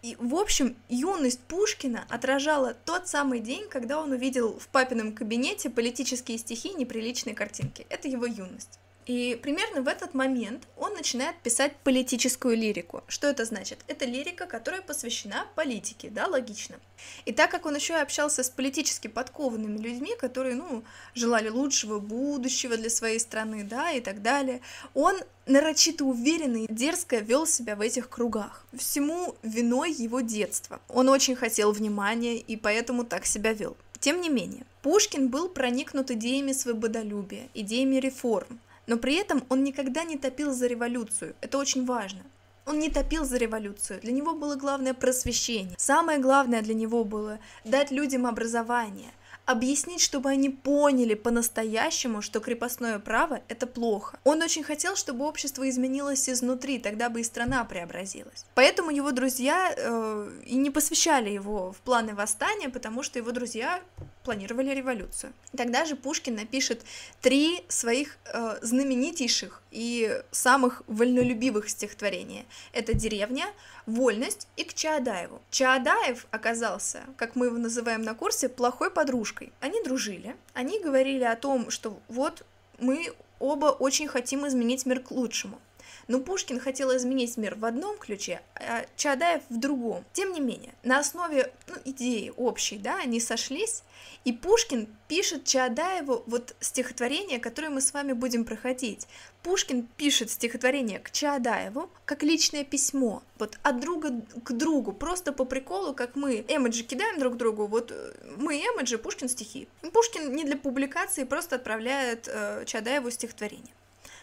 [0.04, 5.72] И, в общем, юность Пушкина отражала тот самый день, когда он увидел в папином кабинете
[5.72, 7.88] политические стихи неприличные картинки.
[7.90, 8.80] Это его юность.
[9.06, 13.04] И примерно в этот момент он начинает писать политическую лирику.
[13.08, 13.80] Что это значит?
[13.88, 16.78] Это лирика, которая посвящена политике, да, логично.
[17.26, 20.84] И так как он еще и общался с политически подкованными людьми, которые, ну,
[21.16, 24.62] желали лучшего будущего для своей страны, да, и так далее,
[24.94, 28.66] он нарочито уверенный и дерзко вел себя в этих кругах.
[28.78, 30.80] Всему виной его детство.
[30.88, 33.76] Он очень хотел внимания и поэтому так себя вел.
[34.00, 40.04] Тем не менее, Пушкин был проникнут идеями свободолюбия, идеями реформ, но при этом он никогда
[40.04, 41.36] не топил за революцию.
[41.42, 42.22] Это очень важно.
[42.66, 45.76] Он не топил за революцию, для него было главное просвещение.
[45.78, 49.12] Самое главное для него было дать людям образование,
[49.46, 54.18] объяснить, чтобы они поняли по-настоящему, что крепостное право– это плохо.
[54.24, 58.46] Он очень хотел, чтобы общество изменилось изнутри, тогда бы и страна преобразилась.
[58.56, 63.82] Поэтому его друзья э, и не посвящали его в планы восстания, потому что его друзья
[64.24, 65.34] планировали революцию.
[65.56, 66.82] Тогда же Пушкин напишет
[67.22, 72.46] три своих э, знаменитейших и самых вольнолюбивых стихотворения.
[72.72, 73.46] Это «Деревня»,
[73.86, 75.42] «Вольность» и «К Чаадаеву».
[75.50, 79.52] Чаадаев оказался, как мы его называем на курсе, плохой подружкой.
[79.60, 82.46] Они дружили, они говорили о том, что вот
[82.80, 85.60] мы оба очень хотим изменить мир к лучшему.
[86.08, 90.04] Но Пушкин хотел изменить мир в одном ключе, а Чадаев в другом.
[90.14, 93.84] Тем не менее, на основе ну, идеи общей, да, они сошлись,
[94.26, 99.08] и Пушкин пишет Чадаеву вот стихотворение, которое мы с вами будем проходить.
[99.44, 105.44] Пушкин пишет стихотворение к Чаадаеву как личное письмо, вот от друга к другу, просто по
[105.46, 109.68] приколу, как мы эмоджи кидаем друг другу, вот э, мы эмоджи, Пушкин стихи.
[109.92, 113.74] Пушкин не для публикации просто отправляет э, Чадаеву стихотворение.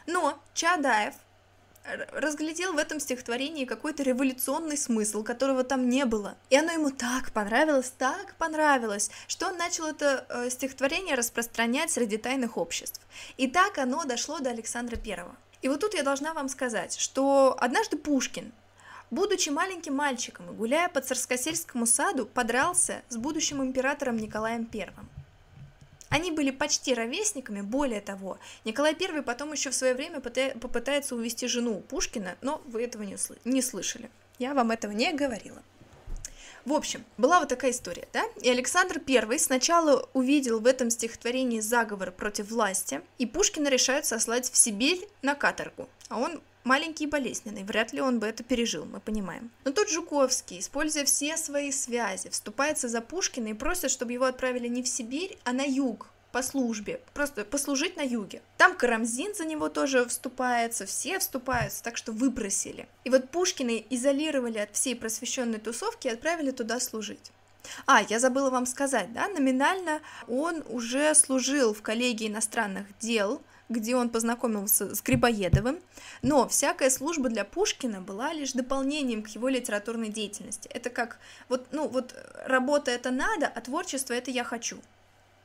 [0.07, 1.15] Но Чадаев
[2.13, 6.37] разглядел в этом стихотворении какой-то революционный смысл, которого там не было.
[6.51, 12.17] И оно ему так понравилось, так понравилось, что он начал это э, стихотворение распространять среди
[12.17, 13.01] тайных обществ.
[13.37, 15.35] И так оно дошло до Александра Первого.
[15.63, 18.53] И вот тут я должна вам сказать, что однажды Пушкин,
[19.11, 25.09] будучи маленьким мальчиком и гуляя по царскосельскому саду, подрался с будущим императором Николаем Первым.
[26.11, 31.47] Они были почти ровесниками, более того, Николай I потом еще в свое время попытается увести
[31.47, 34.11] жену Пушкина, но вы этого не, сл- не слышали.
[34.39, 35.63] Я вам этого не говорила.
[36.65, 38.25] В общем, была вот такая история, да?
[38.43, 44.51] И Александр I сначала увидел в этом стихотворении заговор против власти, и Пушкина решают сослать
[44.51, 45.89] в Сибирь на каторгу.
[46.09, 49.51] А он маленький и болезненный, вряд ли он бы это пережил, мы понимаем.
[49.65, 54.69] Но тут Жуковский, используя все свои связи, вступается за Пушкина и просит, чтобы его отправили
[54.69, 58.41] не в Сибирь, а на юг, по службе, просто послужить на юге.
[58.57, 62.89] Там Карамзин за него тоже вступается, все вступаются, так что выбросили.
[63.05, 67.33] И вот Пушкина изолировали от всей просвещенной тусовки и отправили туда служить.
[67.87, 73.97] А, я забыла вам сказать, да, номинально он уже служил в коллегии иностранных дел, где
[73.97, 75.79] он познакомился с Грибоедовым,
[76.21, 80.69] но всякая служба для Пушкина была лишь дополнением к его литературной деятельности.
[80.69, 84.79] Это как, вот, ну, вот работа это надо, а творчество это я хочу.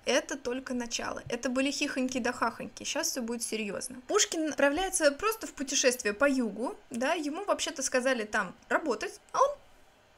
[0.05, 1.23] Это только начало.
[1.29, 2.83] Это были хихоньки да хахоньки.
[2.83, 4.01] Сейчас все будет серьезно.
[4.07, 9.49] Пушкин отправляется просто в путешествие по югу, да, ему вообще-то сказали там работать, а он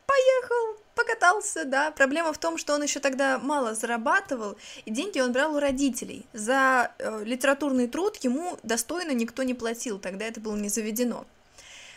[0.05, 1.91] поехал, покатался, да.
[1.91, 6.25] Проблема в том, что он еще тогда мало зарабатывал, и деньги он брал у родителей.
[6.33, 11.25] За э, литературный труд ему достойно никто не платил, тогда это было не заведено.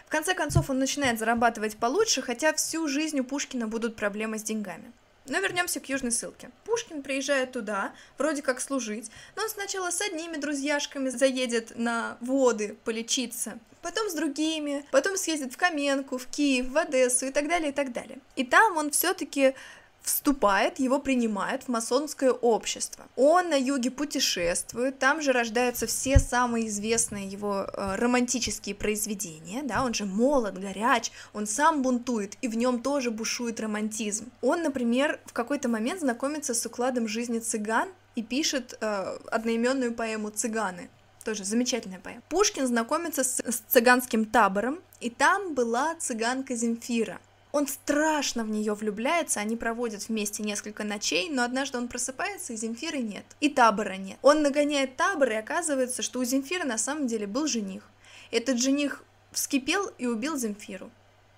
[0.06, 4.42] В конце концов, он начинает зарабатывать получше, хотя всю жизнь у Пушкина будут проблемы с
[4.42, 4.92] деньгами.
[5.26, 6.50] Но вернемся к южной ссылке.
[6.64, 12.76] Пушкин приезжает туда, вроде как служить, но он сначала с одними друзьяшками заедет на воды
[12.84, 17.70] полечиться, потом с другими, потом съездит в Каменку, в Киев, в Одессу и так далее,
[17.70, 18.18] и так далее.
[18.36, 19.54] И там он все-таки
[20.02, 23.04] вступает, его принимают в масонское общество.
[23.16, 29.84] Он на юге путешествует, там же рождаются все самые известные его э, романтические произведения, да,
[29.84, 34.30] он же молод, горяч, он сам бунтует, и в нем тоже бушует романтизм.
[34.40, 40.30] Он, например, в какой-то момент знакомится с укладом жизни цыган и пишет э, одноименную поэму
[40.30, 40.88] «Цыганы»,
[41.24, 42.22] тоже замечательная поэма.
[42.28, 47.20] Пушкин знакомится с, с цыганским табором, и там была цыганка Земфира.
[47.52, 52.56] Он страшно в нее влюбляется, они проводят вместе несколько ночей, но однажды он просыпается, и
[52.56, 54.18] Земфиры нет, и табора нет.
[54.22, 57.83] Он нагоняет табор, и оказывается, что у Земфиры на самом деле был жених.
[58.30, 59.02] Этот жених
[59.33, 60.90] вскипел и убил Земфиру.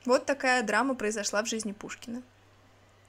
[0.05, 2.23] Вот такая драма произошла в жизни Пушкина.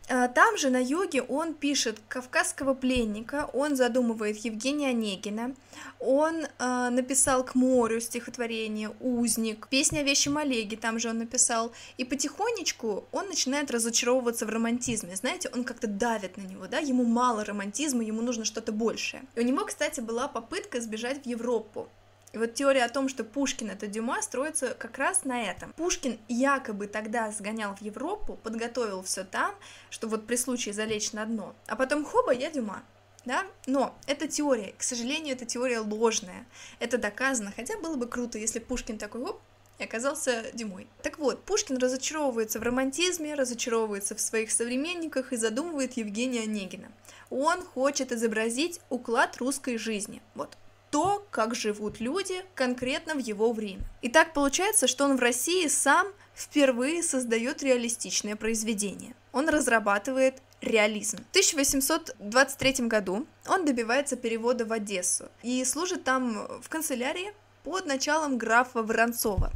[0.09, 5.55] А, там же на юге он пишет «Кавказского пленника», он задумывает Евгения Онегина,
[5.99, 11.71] он э, написал «К морю» стихотворение «Узник», песня о вещем Олеге, там же он написал,
[11.97, 17.05] и потихонечку он начинает разочаровываться в романтизме, знаете, он как-то давит на него, да, ему
[17.05, 19.23] мало романтизма, ему нужно что-то большее.
[19.35, 21.87] И у него, кстати, была попытка сбежать в Европу,
[22.33, 25.71] и вот теория о том, что Пушкин это Дюма, строится как раз на этом.
[25.73, 29.53] Пушкин якобы тогда сгонял в Европу, подготовил все там,
[29.91, 32.83] что вот при случае залечь на дно, а потом хоба, я Дюма.
[33.25, 33.45] Да?
[33.67, 36.45] Но это теория, к сожалению, эта теория ложная.
[36.79, 39.39] Это доказано, хотя было бы круто, если Пушкин такой, оп,
[39.79, 40.87] и оказался Дюмой.
[41.01, 46.91] Так вот, Пушкин разочаровывается в романтизме, разочаровывается в своих современниках и задумывает Евгения Онегина.
[47.29, 50.21] Он хочет изобразить уклад русской жизни.
[50.35, 50.57] Вот,
[50.93, 53.81] то, как живут люди конкретно в его время.
[54.03, 59.15] И так получается, что он в России сам впервые создает реалистичное произведение.
[59.31, 61.17] Он разрабатывает реализм.
[61.17, 68.37] В 1823 году он добивается перевода в Одессу и служит там в канцелярии под началом
[68.37, 69.51] графа Воронцова.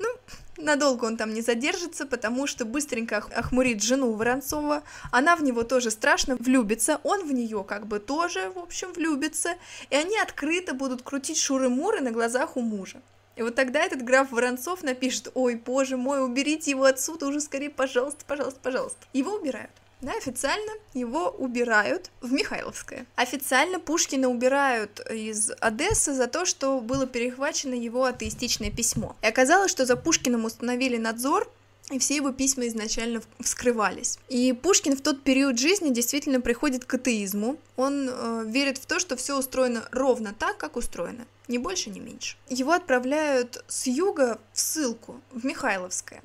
[0.00, 0.08] Ну,
[0.56, 4.82] надолго он там не задержится, потому что быстренько охмурит жену Воронцова,
[5.12, 9.54] она в него тоже страшно влюбится, он в нее как бы тоже, в общем, влюбится,
[9.90, 13.00] и они открыто будут крутить шуры-муры на глазах у мужа.
[13.36, 17.70] И вот тогда этот граф Воронцов напишет, ой, боже мой, уберите его отсюда уже скорее,
[17.70, 18.98] пожалуйста, пожалуйста, пожалуйста.
[19.12, 19.70] Его убирают.
[20.00, 23.06] Да, официально его убирают в Михайловское.
[23.16, 29.16] Официально Пушкина убирают из Одессы за то, что было перехвачено его атеистичное письмо.
[29.22, 31.50] И оказалось, что за Пушкиным установили надзор,
[31.90, 34.18] и все его письма изначально вскрывались.
[34.28, 37.58] И Пушкин в тот период жизни действительно приходит к атеизму.
[37.76, 41.98] Он э, верит в то, что все устроено ровно так, как устроено, ни больше, ни
[41.98, 42.36] меньше.
[42.48, 46.22] Его отправляют с юга в ссылку, в Михайловское.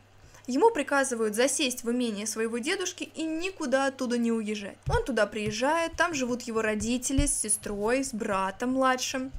[0.48, 4.78] Ему приказывают засесть в имение своего дедушки и никуда оттуда не уезжать.
[4.88, 9.32] Он туда приезжает, там живут его родители с сестрой, с братом младшим.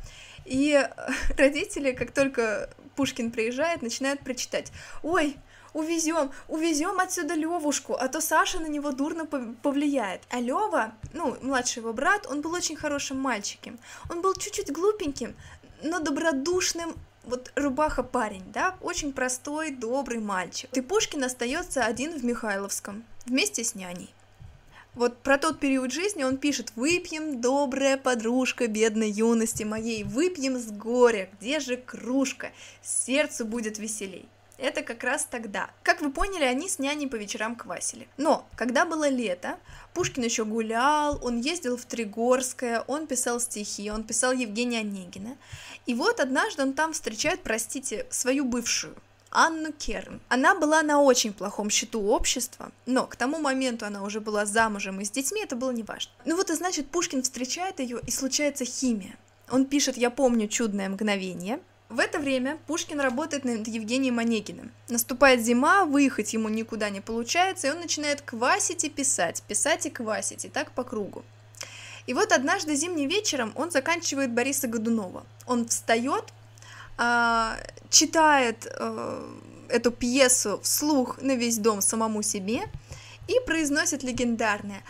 [0.44, 0.84] И
[1.38, 4.72] родители, как только Пушкин приезжает, начинают прочитать.
[5.04, 5.36] Ой,
[5.74, 10.22] увезем, увезем отсюда Левушку, а то Саша на него дурно повлияет.
[10.30, 13.78] А Лева, ну, младший его брат, он был очень хорошим мальчиком.
[14.10, 15.36] Он был чуть-чуть глупеньким,
[15.82, 16.94] но добродушным
[17.26, 20.70] вот рубаха парень, да, очень простой, добрый мальчик.
[20.74, 24.10] И Пушкин остается один в Михайловском, вместе с няней.
[24.94, 30.70] Вот про тот период жизни он пишет «Выпьем, добрая подружка бедной юности моей, выпьем с
[30.70, 34.26] горя, где же кружка, сердцу будет веселей».
[34.58, 35.70] Это как раз тогда.
[35.82, 38.08] Как вы поняли, они с няней по вечерам квасили.
[38.16, 39.58] Но, когда было лето,
[39.92, 45.36] Пушкин еще гулял, он ездил в Тригорское, он писал стихи, он писал Евгения Онегина.
[45.84, 48.96] И вот однажды он там встречает, простите, свою бывшую,
[49.30, 50.20] Анну Керн.
[50.28, 55.00] Она была на очень плохом счету общества, но к тому моменту она уже была замужем
[55.00, 56.10] и с детьми, это было неважно.
[56.24, 59.16] Ну вот и значит, Пушкин встречает ее, и случается химия.
[59.50, 64.72] Он пишет «Я помню чудное мгновение», в это время Пушкин работает над Евгением Онегиным.
[64.88, 69.90] Наступает зима, выехать ему никуда не получается, и он начинает квасить и писать, писать и
[69.90, 71.24] квасить, и так по кругу.
[72.06, 75.24] И вот однажды зимним вечером он заканчивает Бориса Годунова.
[75.46, 76.24] Он встает,
[76.98, 77.56] а,
[77.88, 79.24] читает а,
[79.68, 82.62] эту пьесу вслух на весь дом самому себе
[83.28, 84.82] и произносит легендарное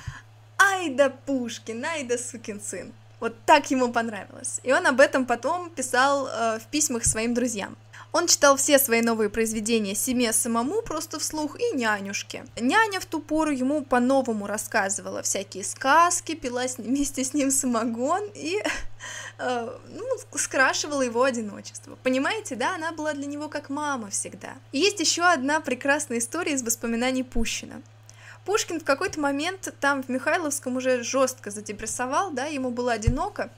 [0.58, 2.92] «Ай да Пушкин, ай да сукин сын».
[3.20, 4.60] Вот так ему понравилось.
[4.62, 7.76] И он об этом потом писал э, в письмах своим друзьям.
[8.12, 12.46] Он читал все свои новые произведения себе самому, просто вслух, и нянюшке.
[12.58, 18.62] Няня в ту пору ему по-новому рассказывала всякие сказки, пила вместе с ним самогон и
[19.38, 21.98] э, ну, скрашивала его одиночество.
[22.02, 24.54] Понимаете, да, она была для него как мама всегда.
[24.72, 27.82] И есть еще одна прекрасная история из воспоминаний Пущина.
[28.46, 33.50] Пушкин в какой-то момент там в Михайловском уже жестко задепрессовал, да, ему было одиноко,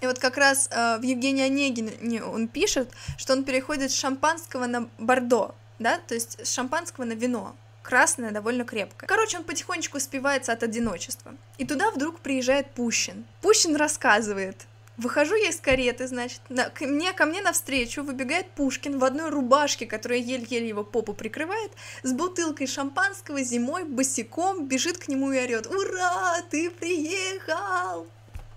[0.00, 4.66] и вот как раз э, в Евгении Онегине он пишет, что он переходит с шампанского
[4.66, 9.08] на бордо, да, то есть с шампанского на вино, красная, довольно крепкая.
[9.08, 11.34] Короче, он потихонечку спивается от одиночества.
[11.58, 13.24] И туда вдруг приезжает Пущин.
[13.42, 14.67] Пущин рассказывает,
[14.98, 19.30] Выхожу я из кареты, значит, на, к мне, ко мне навстречу выбегает Пушкин в одной
[19.30, 21.70] рубашке, которая еле-еле его попу прикрывает,
[22.02, 28.08] с бутылкой шампанского зимой, босиком, бежит к нему и орет «Ура, ты приехал!»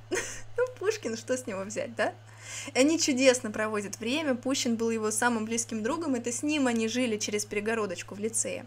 [0.57, 2.13] Ну, Пушкин, что с него взять, да?
[2.73, 7.17] Они чудесно проводят время, Пущин был его самым близким другом, это с ним они жили
[7.17, 8.65] через перегородочку в лицее.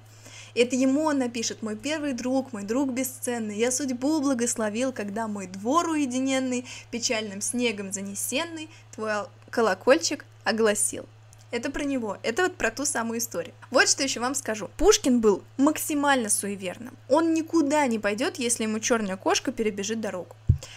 [0.54, 5.48] Это ему он напишет, мой первый друг, мой друг бесценный, я судьбу благословил, когда мой
[5.48, 11.06] двор уединенный, печальным снегом занесенный, твой колокольчик огласил.
[11.50, 13.54] Это про него, это вот про ту самую историю.
[13.70, 14.70] Вот что еще вам скажу.
[14.76, 16.96] Пушкин был максимально суеверным.
[17.08, 20.34] Он никуда не пойдет, если ему черная кошка перебежит дорогу.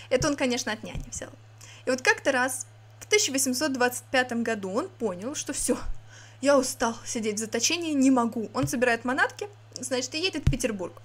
[0.10, 1.32] Это он, конечно, от няни взял.
[1.86, 2.68] И вот как-то раз
[3.00, 5.78] в 1825 году он понял, что все,
[6.42, 8.50] я устал сидеть в заточении, не могу.
[8.54, 9.48] Он собирает манатки,
[9.84, 11.02] значит, и едет в Петербург.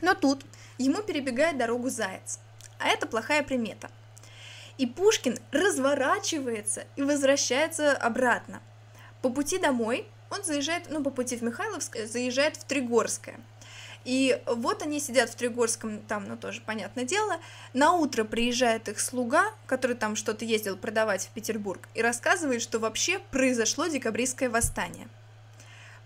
[0.00, 0.44] Но тут
[0.78, 2.38] ему перебегает дорогу заяц,
[2.78, 3.90] а это плохая примета.
[4.78, 8.60] И Пушкин разворачивается и возвращается обратно.
[9.20, 13.38] По пути домой он заезжает, ну, по пути в Михайловское, заезжает в Тригорское–
[14.04, 17.38] и вот они сидят в Тригорском, там, ну, тоже понятное дело.
[17.72, 22.78] На утро приезжает их слуга, который там что-то ездил продавать в Петербург, и рассказывает, что
[22.78, 25.08] вообще произошло декабристское восстание.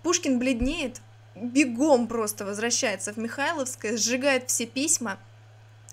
[0.02, 1.00] Пушкин бледнеет,
[1.36, 5.18] бегом просто возвращается в Михайловское, сжигает все письма,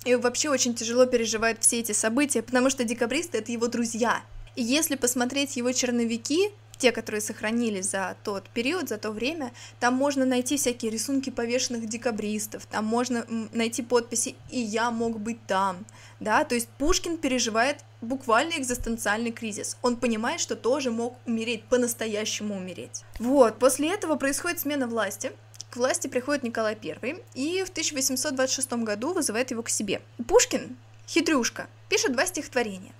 [0.05, 4.23] и вообще очень тяжело переживает все эти события, потому что декабристы— это его друзья.
[4.55, 9.93] И если посмотреть его черновики, те, которые сохранились за тот период, за то время, там
[9.93, 15.85] можно найти всякие рисунки повешенных декабристов, там можно найти подписи «И я мог быть там»,
[16.19, 19.77] да, то есть Пушкин переживает буквально экзистенциальный кризис.
[19.81, 23.03] Он понимает, что тоже мог умереть, по-настоящему умереть.
[23.19, 25.31] Вот, после этого происходит смена власти,
[25.69, 30.01] к власти приходит Николай I и в 1826 году вызывает его к себе.
[30.27, 32.91] Пушкин, хитрюшка, пишет два стихотворения.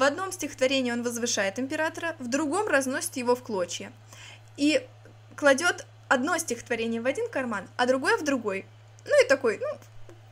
[0.00, 3.92] В одном стихотворении он возвышает императора, в другом разносит его в клочья.
[4.56, 4.82] И
[5.36, 8.64] кладет одно стихотворение в один карман, а другое в другой.
[9.04, 9.66] Ну и такой, ну,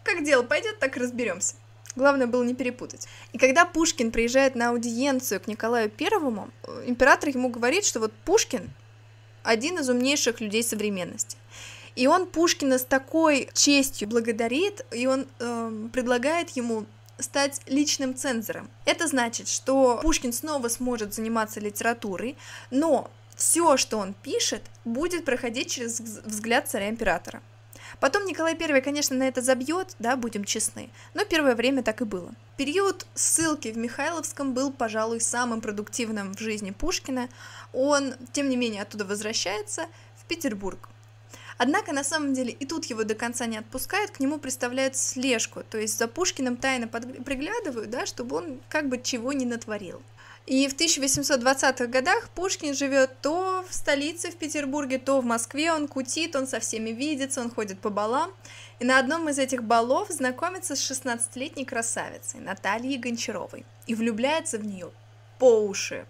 [0.04, 1.54] как дело пойдет, так разберемся.
[1.96, 3.08] Главное было не перепутать.
[3.34, 6.48] И когда Пушкин приезжает на аудиенцию к Николаю Первому,
[6.86, 8.70] император ему говорит, что вот Пушкин
[9.42, 11.36] один из умнейших людей современности.
[11.94, 16.86] И он Пушкина с такой честью благодарит, и он э, предлагает ему
[17.18, 18.70] стать личным цензором.
[18.84, 22.36] Это значит, что Пушкин снова сможет заниматься литературой,
[22.70, 27.42] но все, что он пишет, будет проходить через взгляд царя-императора.
[28.00, 32.04] Потом Николай I, конечно, на это забьет, да, будем честны, но первое время так и
[32.04, 32.32] было.
[32.56, 37.28] Период ссылки в Михайловском был, пожалуй, самым продуктивным в жизни Пушкина.
[37.72, 40.88] Он, тем не менее, оттуда возвращается в Петербург.
[41.58, 45.64] Однако, на самом деле, и тут его до конца не отпускают, к нему представляют слежку,
[45.68, 47.24] то есть за Пушкиным тайно под...
[47.24, 50.00] приглядывают, да, чтобы он как бы чего не натворил.
[50.46, 55.88] И в 1820-х годах Пушкин живет то в столице, в Петербурге, то в Москве, он
[55.88, 58.30] кутит, он со всеми видится, он ходит по балам.
[58.78, 64.64] И на одном из этих балов знакомится с 16-летней красавицей Натальей Гончаровой и влюбляется в
[64.64, 64.90] нее
[65.38, 66.06] по уши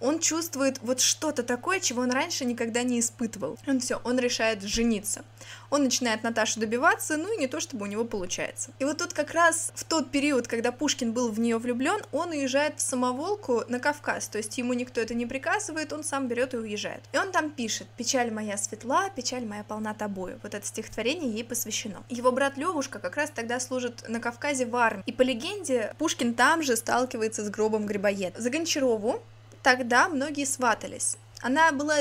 [0.00, 3.58] он чувствует вот что-то такое, чего он раньше никогда не испытывал.
[3.66, 5.24] Он все, он решает жениться.
[5.70, 8.70] Он начинает Наташу добиваться, ну и не то, чтобы у него получается.
[8.78, 12.30] И вот тут как раз в тот период, когда Пушкин был в нее влюблен, он
[12.30, 16.54] уезжает в самоволку на Кавказ, то есть ему никто это не приказывает, он сам берет
[16.54, 17.02] и уезжает.
[17.12, 20.38] И он там пишет «Печаль моя светла, печаль моя полна тобою».
[20.42, 22.04] Вот это стихотворение ей посвящено.
[22.08, 25.02] Его брат Левушка как раз тогда служит на Кавказе в армии.
[25.06, 28.40] И по легенде, Пушкин там же сталкивается с гробом Грибоеда.
[28.40, 29.22] За Гончарову
[29.64, 31.16] тогда многие сватались.
[31.40, 31.96] Она была,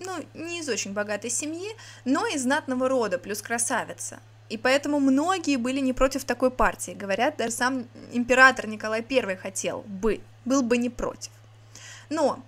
[0.00, 1.70] ну, не из очень богатой семьи,
[2.04, 4.18] но из знатного рода, плюс красавица.
[4.50, 6.92] И поэтому многие были не против такой партии.
[6.92, 11.30] Говорят, даже сам император Николай I хотел бы, был бы не против.
[12.10, 12.42] Но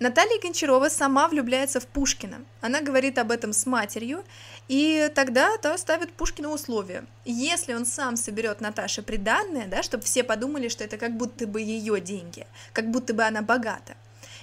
[0.00, 2.44] Наталья Гончарова сама влюбляется в Пушкина.
[2.60, 4.24] Она говорит об этом с матерью,
[4.68, 7.04] и тогда то ставит Пушкину условия.
[7.24, 11.60] Если он сам соберет Наташе приданное, да, чтобы все подумали, что это как будто бы
[11.60, 13.96] ее деньги, как будто бы она богата.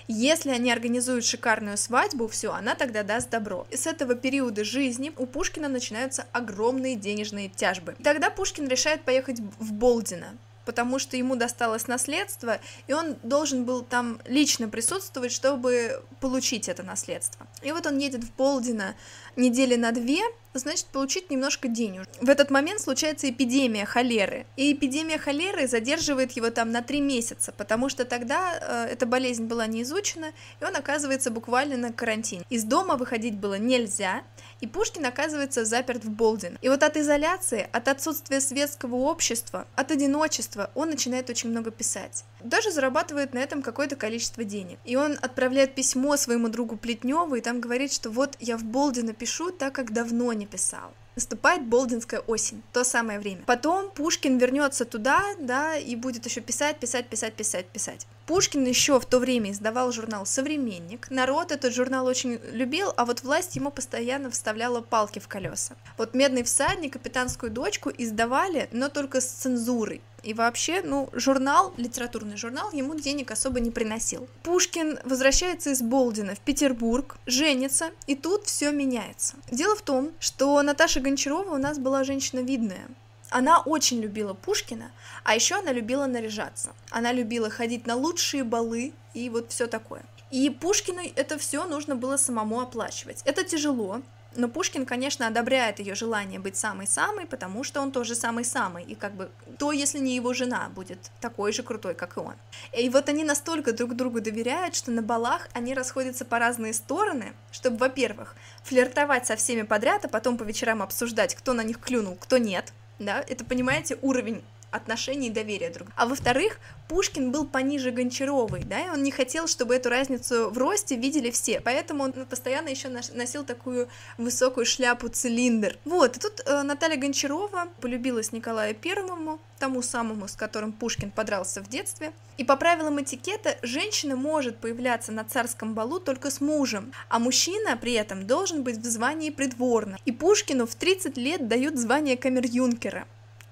[0.09, 3.65] Если они организуют шикарную свадьбу, все, она тогда даст добро.
[3.71, 7.95] И с этого периода жизни у Пушкина начинаются огромные денежные тяжбы.
[8.03, 13.83] Тогда Пушкин решает поехать в Болдино, потому что ему досталось наследство, и он должен был
[13.83, 17.47] там лично присутствовать, чтобы получить это наследство.
[17.61, 18.95] И вот он едет в Болдино
[19.35, 20.21] недели на две,
[20.53, 22.07] значит получить немножко денег.
[22.21, 27.51] В этот момент случается эпидемия холеры, и эпидемия холеры задерживает его там на три месяца,
[27.51, 32.45] потому что тогда э, эта болезнь была не изучена, и он оказывается буквально на карантине.
[32.49, 34.23] Из дома выходить было нельзя,
[34.65, 36.57] и Пушкин оказывается заперт в Болдин.
[36.63, 42.23] И вот от изоляции, от отсутствия светского общества, от одиночества он начинает очень много писать.
[42.43, 44.79] Даже зарабатывает на этом какое-то количество денег.
[44.83, 49.13] И он отправляет письмо своему другу Плетневу и там говорит, что вот я в Болдино
[49.13, 50.91] пишу, так как давно не писал.
[51.15, 53.43] Наступает Болдинская осень, то самое время.
[53.45, 58.07] Потом Пушкин вернется туда, да, и будет еще писать, писать, писать, писать, писать.
[58.25, 61.11] Пушкин еще в то время издавал журнал «Современник».
[61.11, 65.75] Народ этот журнал очень любил, а вот власть ему постоянно вставляла палки в колеса.
[65.97, 70.01] Вот «Медный всадник», «Капитанскую дочку» издавали, но только с цензурой.
[70.23, 74.27] И вообще, ну, журнал, литературный журнал, ему денег особо не приносил.
[74.41, 79.35] Пушкин возвращается из Болдина в Петербург, женится, и тут все меняется.
[79.51, 82.87] Дело в том, что Наташа Гончарова у нас была женщина видная.
[83.35, 84.93] Она очень любила Пушкина,
[85.25, 86.71] а еще она любила наряжаться.
[86.89, 90.03] Она любила ходить на лучшие балы и вот все такое.
[90.31, 93.21] И Пушкину это все нужно было самому оплачивать.
[93.25, 94.01] Это тяжело,
[94.37, 99.13] но Пушкин, конечно, одобряет ее желание быть самой-самой, потому что он тоже самый-самый, и как
[99.13, 102.35] бы то, если не его жена, будет такой же крутой, как и он.
[102.77, 107.33] И вот они настолько друг другу доверяют, что на балах они расходятся по разные стороны,
[107.51, 108.33] чтобы, во-первых,
[108.63, 112.71] флиртовать со всеми подряд, а потом по вечерам обсуждать, кто на них клюнул, кто нет,
[112.99, 114.41] да, это, понимаете, уровень
[114.71, 119.47] отношений и доверия друг А во-вторых, Пушкин был пониже Гончаровой, да, и он не хотел,
[119.47, 123.87] чтобы эту разницу в росте видели все, поэтому он постоянно еще носил такую
[124.17, 125.77] высокую шляпу-цилиндр.
[125.85, 131.61] Вот, и тут э, Наталья Гончарова полюбилась Николаю Первому, тому самому, с которым Пушкин подрался
[131.61, 136.91] в детстве, и по правилам этикета женщина может появляться на царском балу только с мужем,
[137.09, 139.99] а мужчина при этом должен быть в звании придворного.
[140.05, 143.05] И Пушкину в 30 лет дают звание камер-юнкера.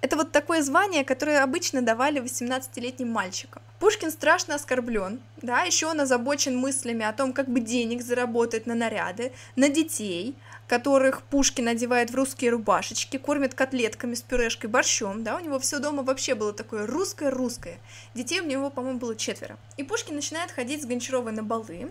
[0.03, 3.61] Это вот такое звание, которое обычно давали 18-летним мальчикам.
[3.79, 8.75] Пушкин страшно оскорблен, да, еще он озабочен мыслями о том, как бы денег заработать на
[8.75, 10.35] наряды, на детей,
[10.67, 15.79] которых Пушкин одевает в русские рубашечки, кормит котлетками с пюрешкой, борщом, да, у него все
[15.79, 17.79] дома вообще было такое русское-русское.
[18.13, 19.57] Детей у него, по-моему, было четверо.
[19.77, 21.89] И Пушкин начинает ходить с Гончаровой на балы,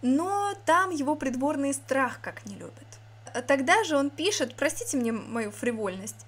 [0.00, 2.86] но там его придворный страх как не любит.
[3.46, 6.24] Тогда же он пишет, простите мне мою фривольность,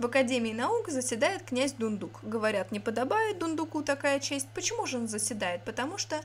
[0.00, 2.20] в Академии наук заседает князь Дундук.
[2.22, 4.48] Говорят, не подобает Дундуку такая честь.
[4.54, 5.62] Почему же он заседает?
[5.62, 6.22] Потому что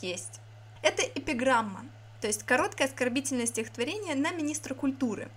[0.00, 0.40] есть.
[0.80, 1.84] Это эпиграмма,
[2.20, 5.28] то есть короткое оскорбительное стихотворение на министра культуры.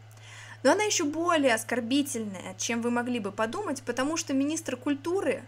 [0.61, 5.43] Но она еще более оскорбительная, чем вы могли бы подумать, потому что министр культуры,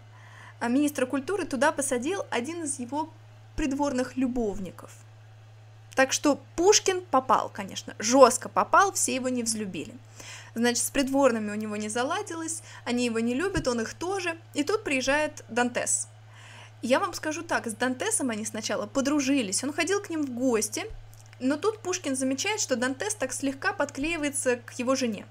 [0.58, 3.08] а министра культуры туда посадил один из его
[3.54, 4.90] придворных любовников.
[5.94, 9.94] Так что Пушкин попал, конечно, жестко попал, все его не взлюбили.
[10.54, 14.36] Значит, с придворными у него не заладилось, они его не любят, он их тоже.
[14.54, 16.08] И тут приезжает Дантес.
[16.82, 20.84] Я вам скажу так, с Дантесом они сначала подружились, он ходил к ним в гости,
[21.38, 25.26] но тут Пушкин замечает, что Дантес так слегка подклеивается к его жене.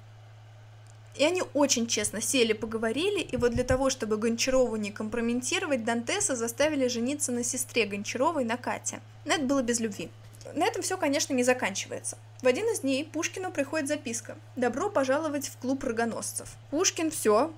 [1.16, 6.36] И они очень честно сели, поговорили, и вот для того, чтобы Гончарову не компрометировать, Дантеса
[6.36, 9.02] заставили жениться на сестре Гончаровой, на Кате.
[9.26, 10.10] Но это было без любви.
[10.54, 12.18] На этом все, конечно, не заканчивается.
[12.42, 16.50] В один из дней Пушкину приходит записка «Добро пожаловать в клуб рогоносцев».
[16.72, 17.54] Пушкин все,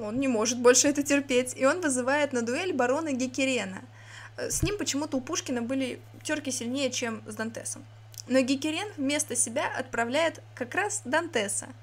[0.00, 3.82] он не может больше это терпеть, и он вызывает на дуэль барона Гекерена.
[4.36, 7.84] Э, с ним почему-то у Пушкина были терки сильнее, чем с Дантесом.
[8.26, 11.68] Но Гекерен вместо себя отправляет как раз Дантеса–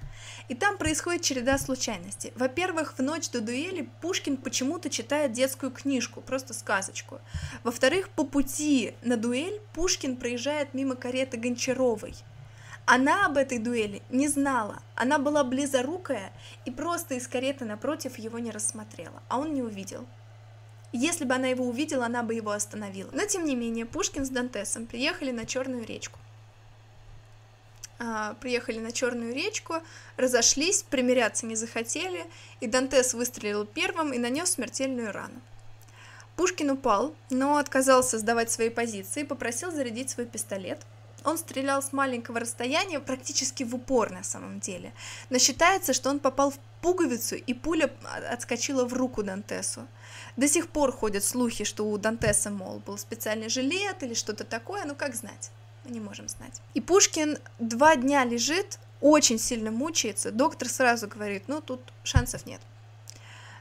[0.48, 2.34] и там происходит череда случайностей.
[2.36, 7.20] Во-первых, в ночь до дуэли Пушкин почему-то читает детскую книжку, просто сказочку.
[7.64, 12.16] Во-вторых, по пути на дуэль Пушкин проезжает мимо кареты Гончаровой.
[12.86, 14.82] Она об этой дуэли не знала.
[14.96, 16.32] Она была близорукая
[16.66, 20.06] и просто из кареты напротив его не рассмотрела, а он не увидел.
[20.92, 23.10] Если бы она его увидела, она бы его остановила.
[23.12, 26.20] Но тем не менее, Пушкин с Дантесом приехали на Черную речку.
[27.98, 29.76] А, приехали на Черную речку,
[30.18, 32.26] разошлись, примиряться не захотели,
[32.60, 35.42] и Дантес выстрелил первым и нанес смертельную рану.
[36.36, 40.82] Пушкин упал, но отказался сдавать свои позиции и попросил зарядить свой пистолет.
[41.24, 44.94] Он стрелял с маленького расстояния, практически в упор на самом деле.
[45.30, 47.90] Но считается, что он попал в пуговицу, и пуля
[48.30, 49.88] отскочила в руку Дантесу.
[50.36, 54.86] До сих пор ходят слухи, что у Дантеса, мол, был специальный жилет или что-то такое,
[54.86, 55.50] ну как знать.
[55.86, 56.62] Не можем знать.
[56.74, 60.32] И Пушкин два дня лежит, очень сильно мучается.
[60.32, 62.62] Доктор сразу говорит, ну тут шансов нет.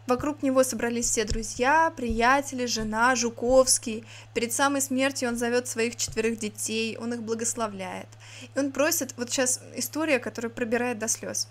[0.06, 4.04] Вокруг него собрались все друзья, приятели, жена, Жуковский.
[4.34, 8.08] Перед самой смертью он зовет своих четверых детей, он их благословляет.
[8.54, 11.48] И он просит, вот сейчас история, которая пробирает до слез.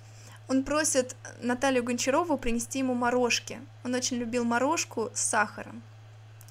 [0.47, 3.59] Он просит Наталью Гончарову принести ему морожки.
[3.84, 5.82] Он очень любил морожку с сахаром.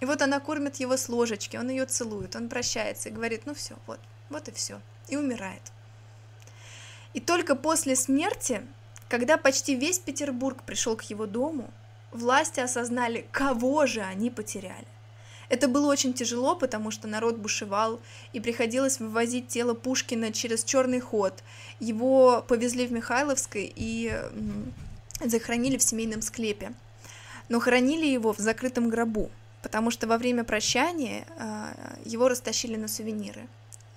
[0.00, 3.54] И вот она кормит его с ложечки, он ее целует, он прощается и говорит, ну
[3.54, 4.00] все, вот,
[4.32, 5.62] вот и все, и умирает.
[7.14, 8.62] И только после смерти,
[9.08, 11.70] когда почти весь Петербург пришел к его дому,
[12.10, 14.86] власти осознали, кого же они потеряли.
[15.48, 18.00] Это было очень тяжело, потому что народ бушевал,
[18.32, 21.42] и приходилось вывозить тело Пушкина через черный ход.
[21.78, 24.18] Его повезли в Михайловской и
[25.20, 26.72] захоронили в семейном склепе.
[27.50, 29.30] Но хоронили его в закрытом гробу,
[29.62, 31.74] потому что во время прощания а,
[32.06, 33.46] его растащили на сувениры.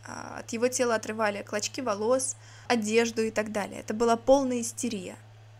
[0.05, 2.35] А, от его тела отрывали клочки волос,
[2.67, 3.79] одежду и так далее.
[3.79, 5.15] Это была полная истерия.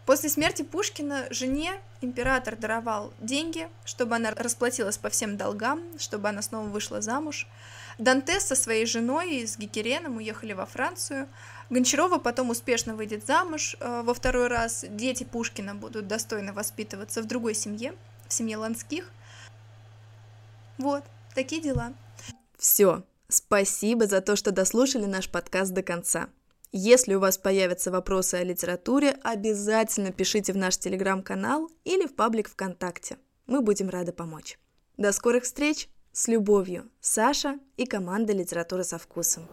[0.06, 6.44] После смерти Пушкина жене император даровал деньги, чтобы она расплатилась по всем долгам, чтобы она
[6.44, 7.48] снова вышла замуж.
[7.98, 11.28] Дантес со своей женой и с Гекереном уехали во Францию.
[11.72, 14.86] Гончарова потом успешно выйдет замуж э, во второй раз.
[14.88, 17.96] Дети Пушкина будут достойно воспитываться в другой семье,
[18.28, 19.10] в семье Ланских.
[20.78, 21.94] Вот, такие дела.
[22.60, 26.30] Все, спасибо за то, что дослушали наш подкаст до конца.
[26.72, 32.50] Если у вас появятся вопросы о литературе, обязательно пишите в наш телеграм-канал или в паблик
[32.50, 33.18] ВКонтакте.
[33.48, 34.60] Мы будем рады помочь.
[34.98, 35.90] До скорых встреч!
[36.12, 39.50] С любовью, Саша и команда «Литература со вкусом».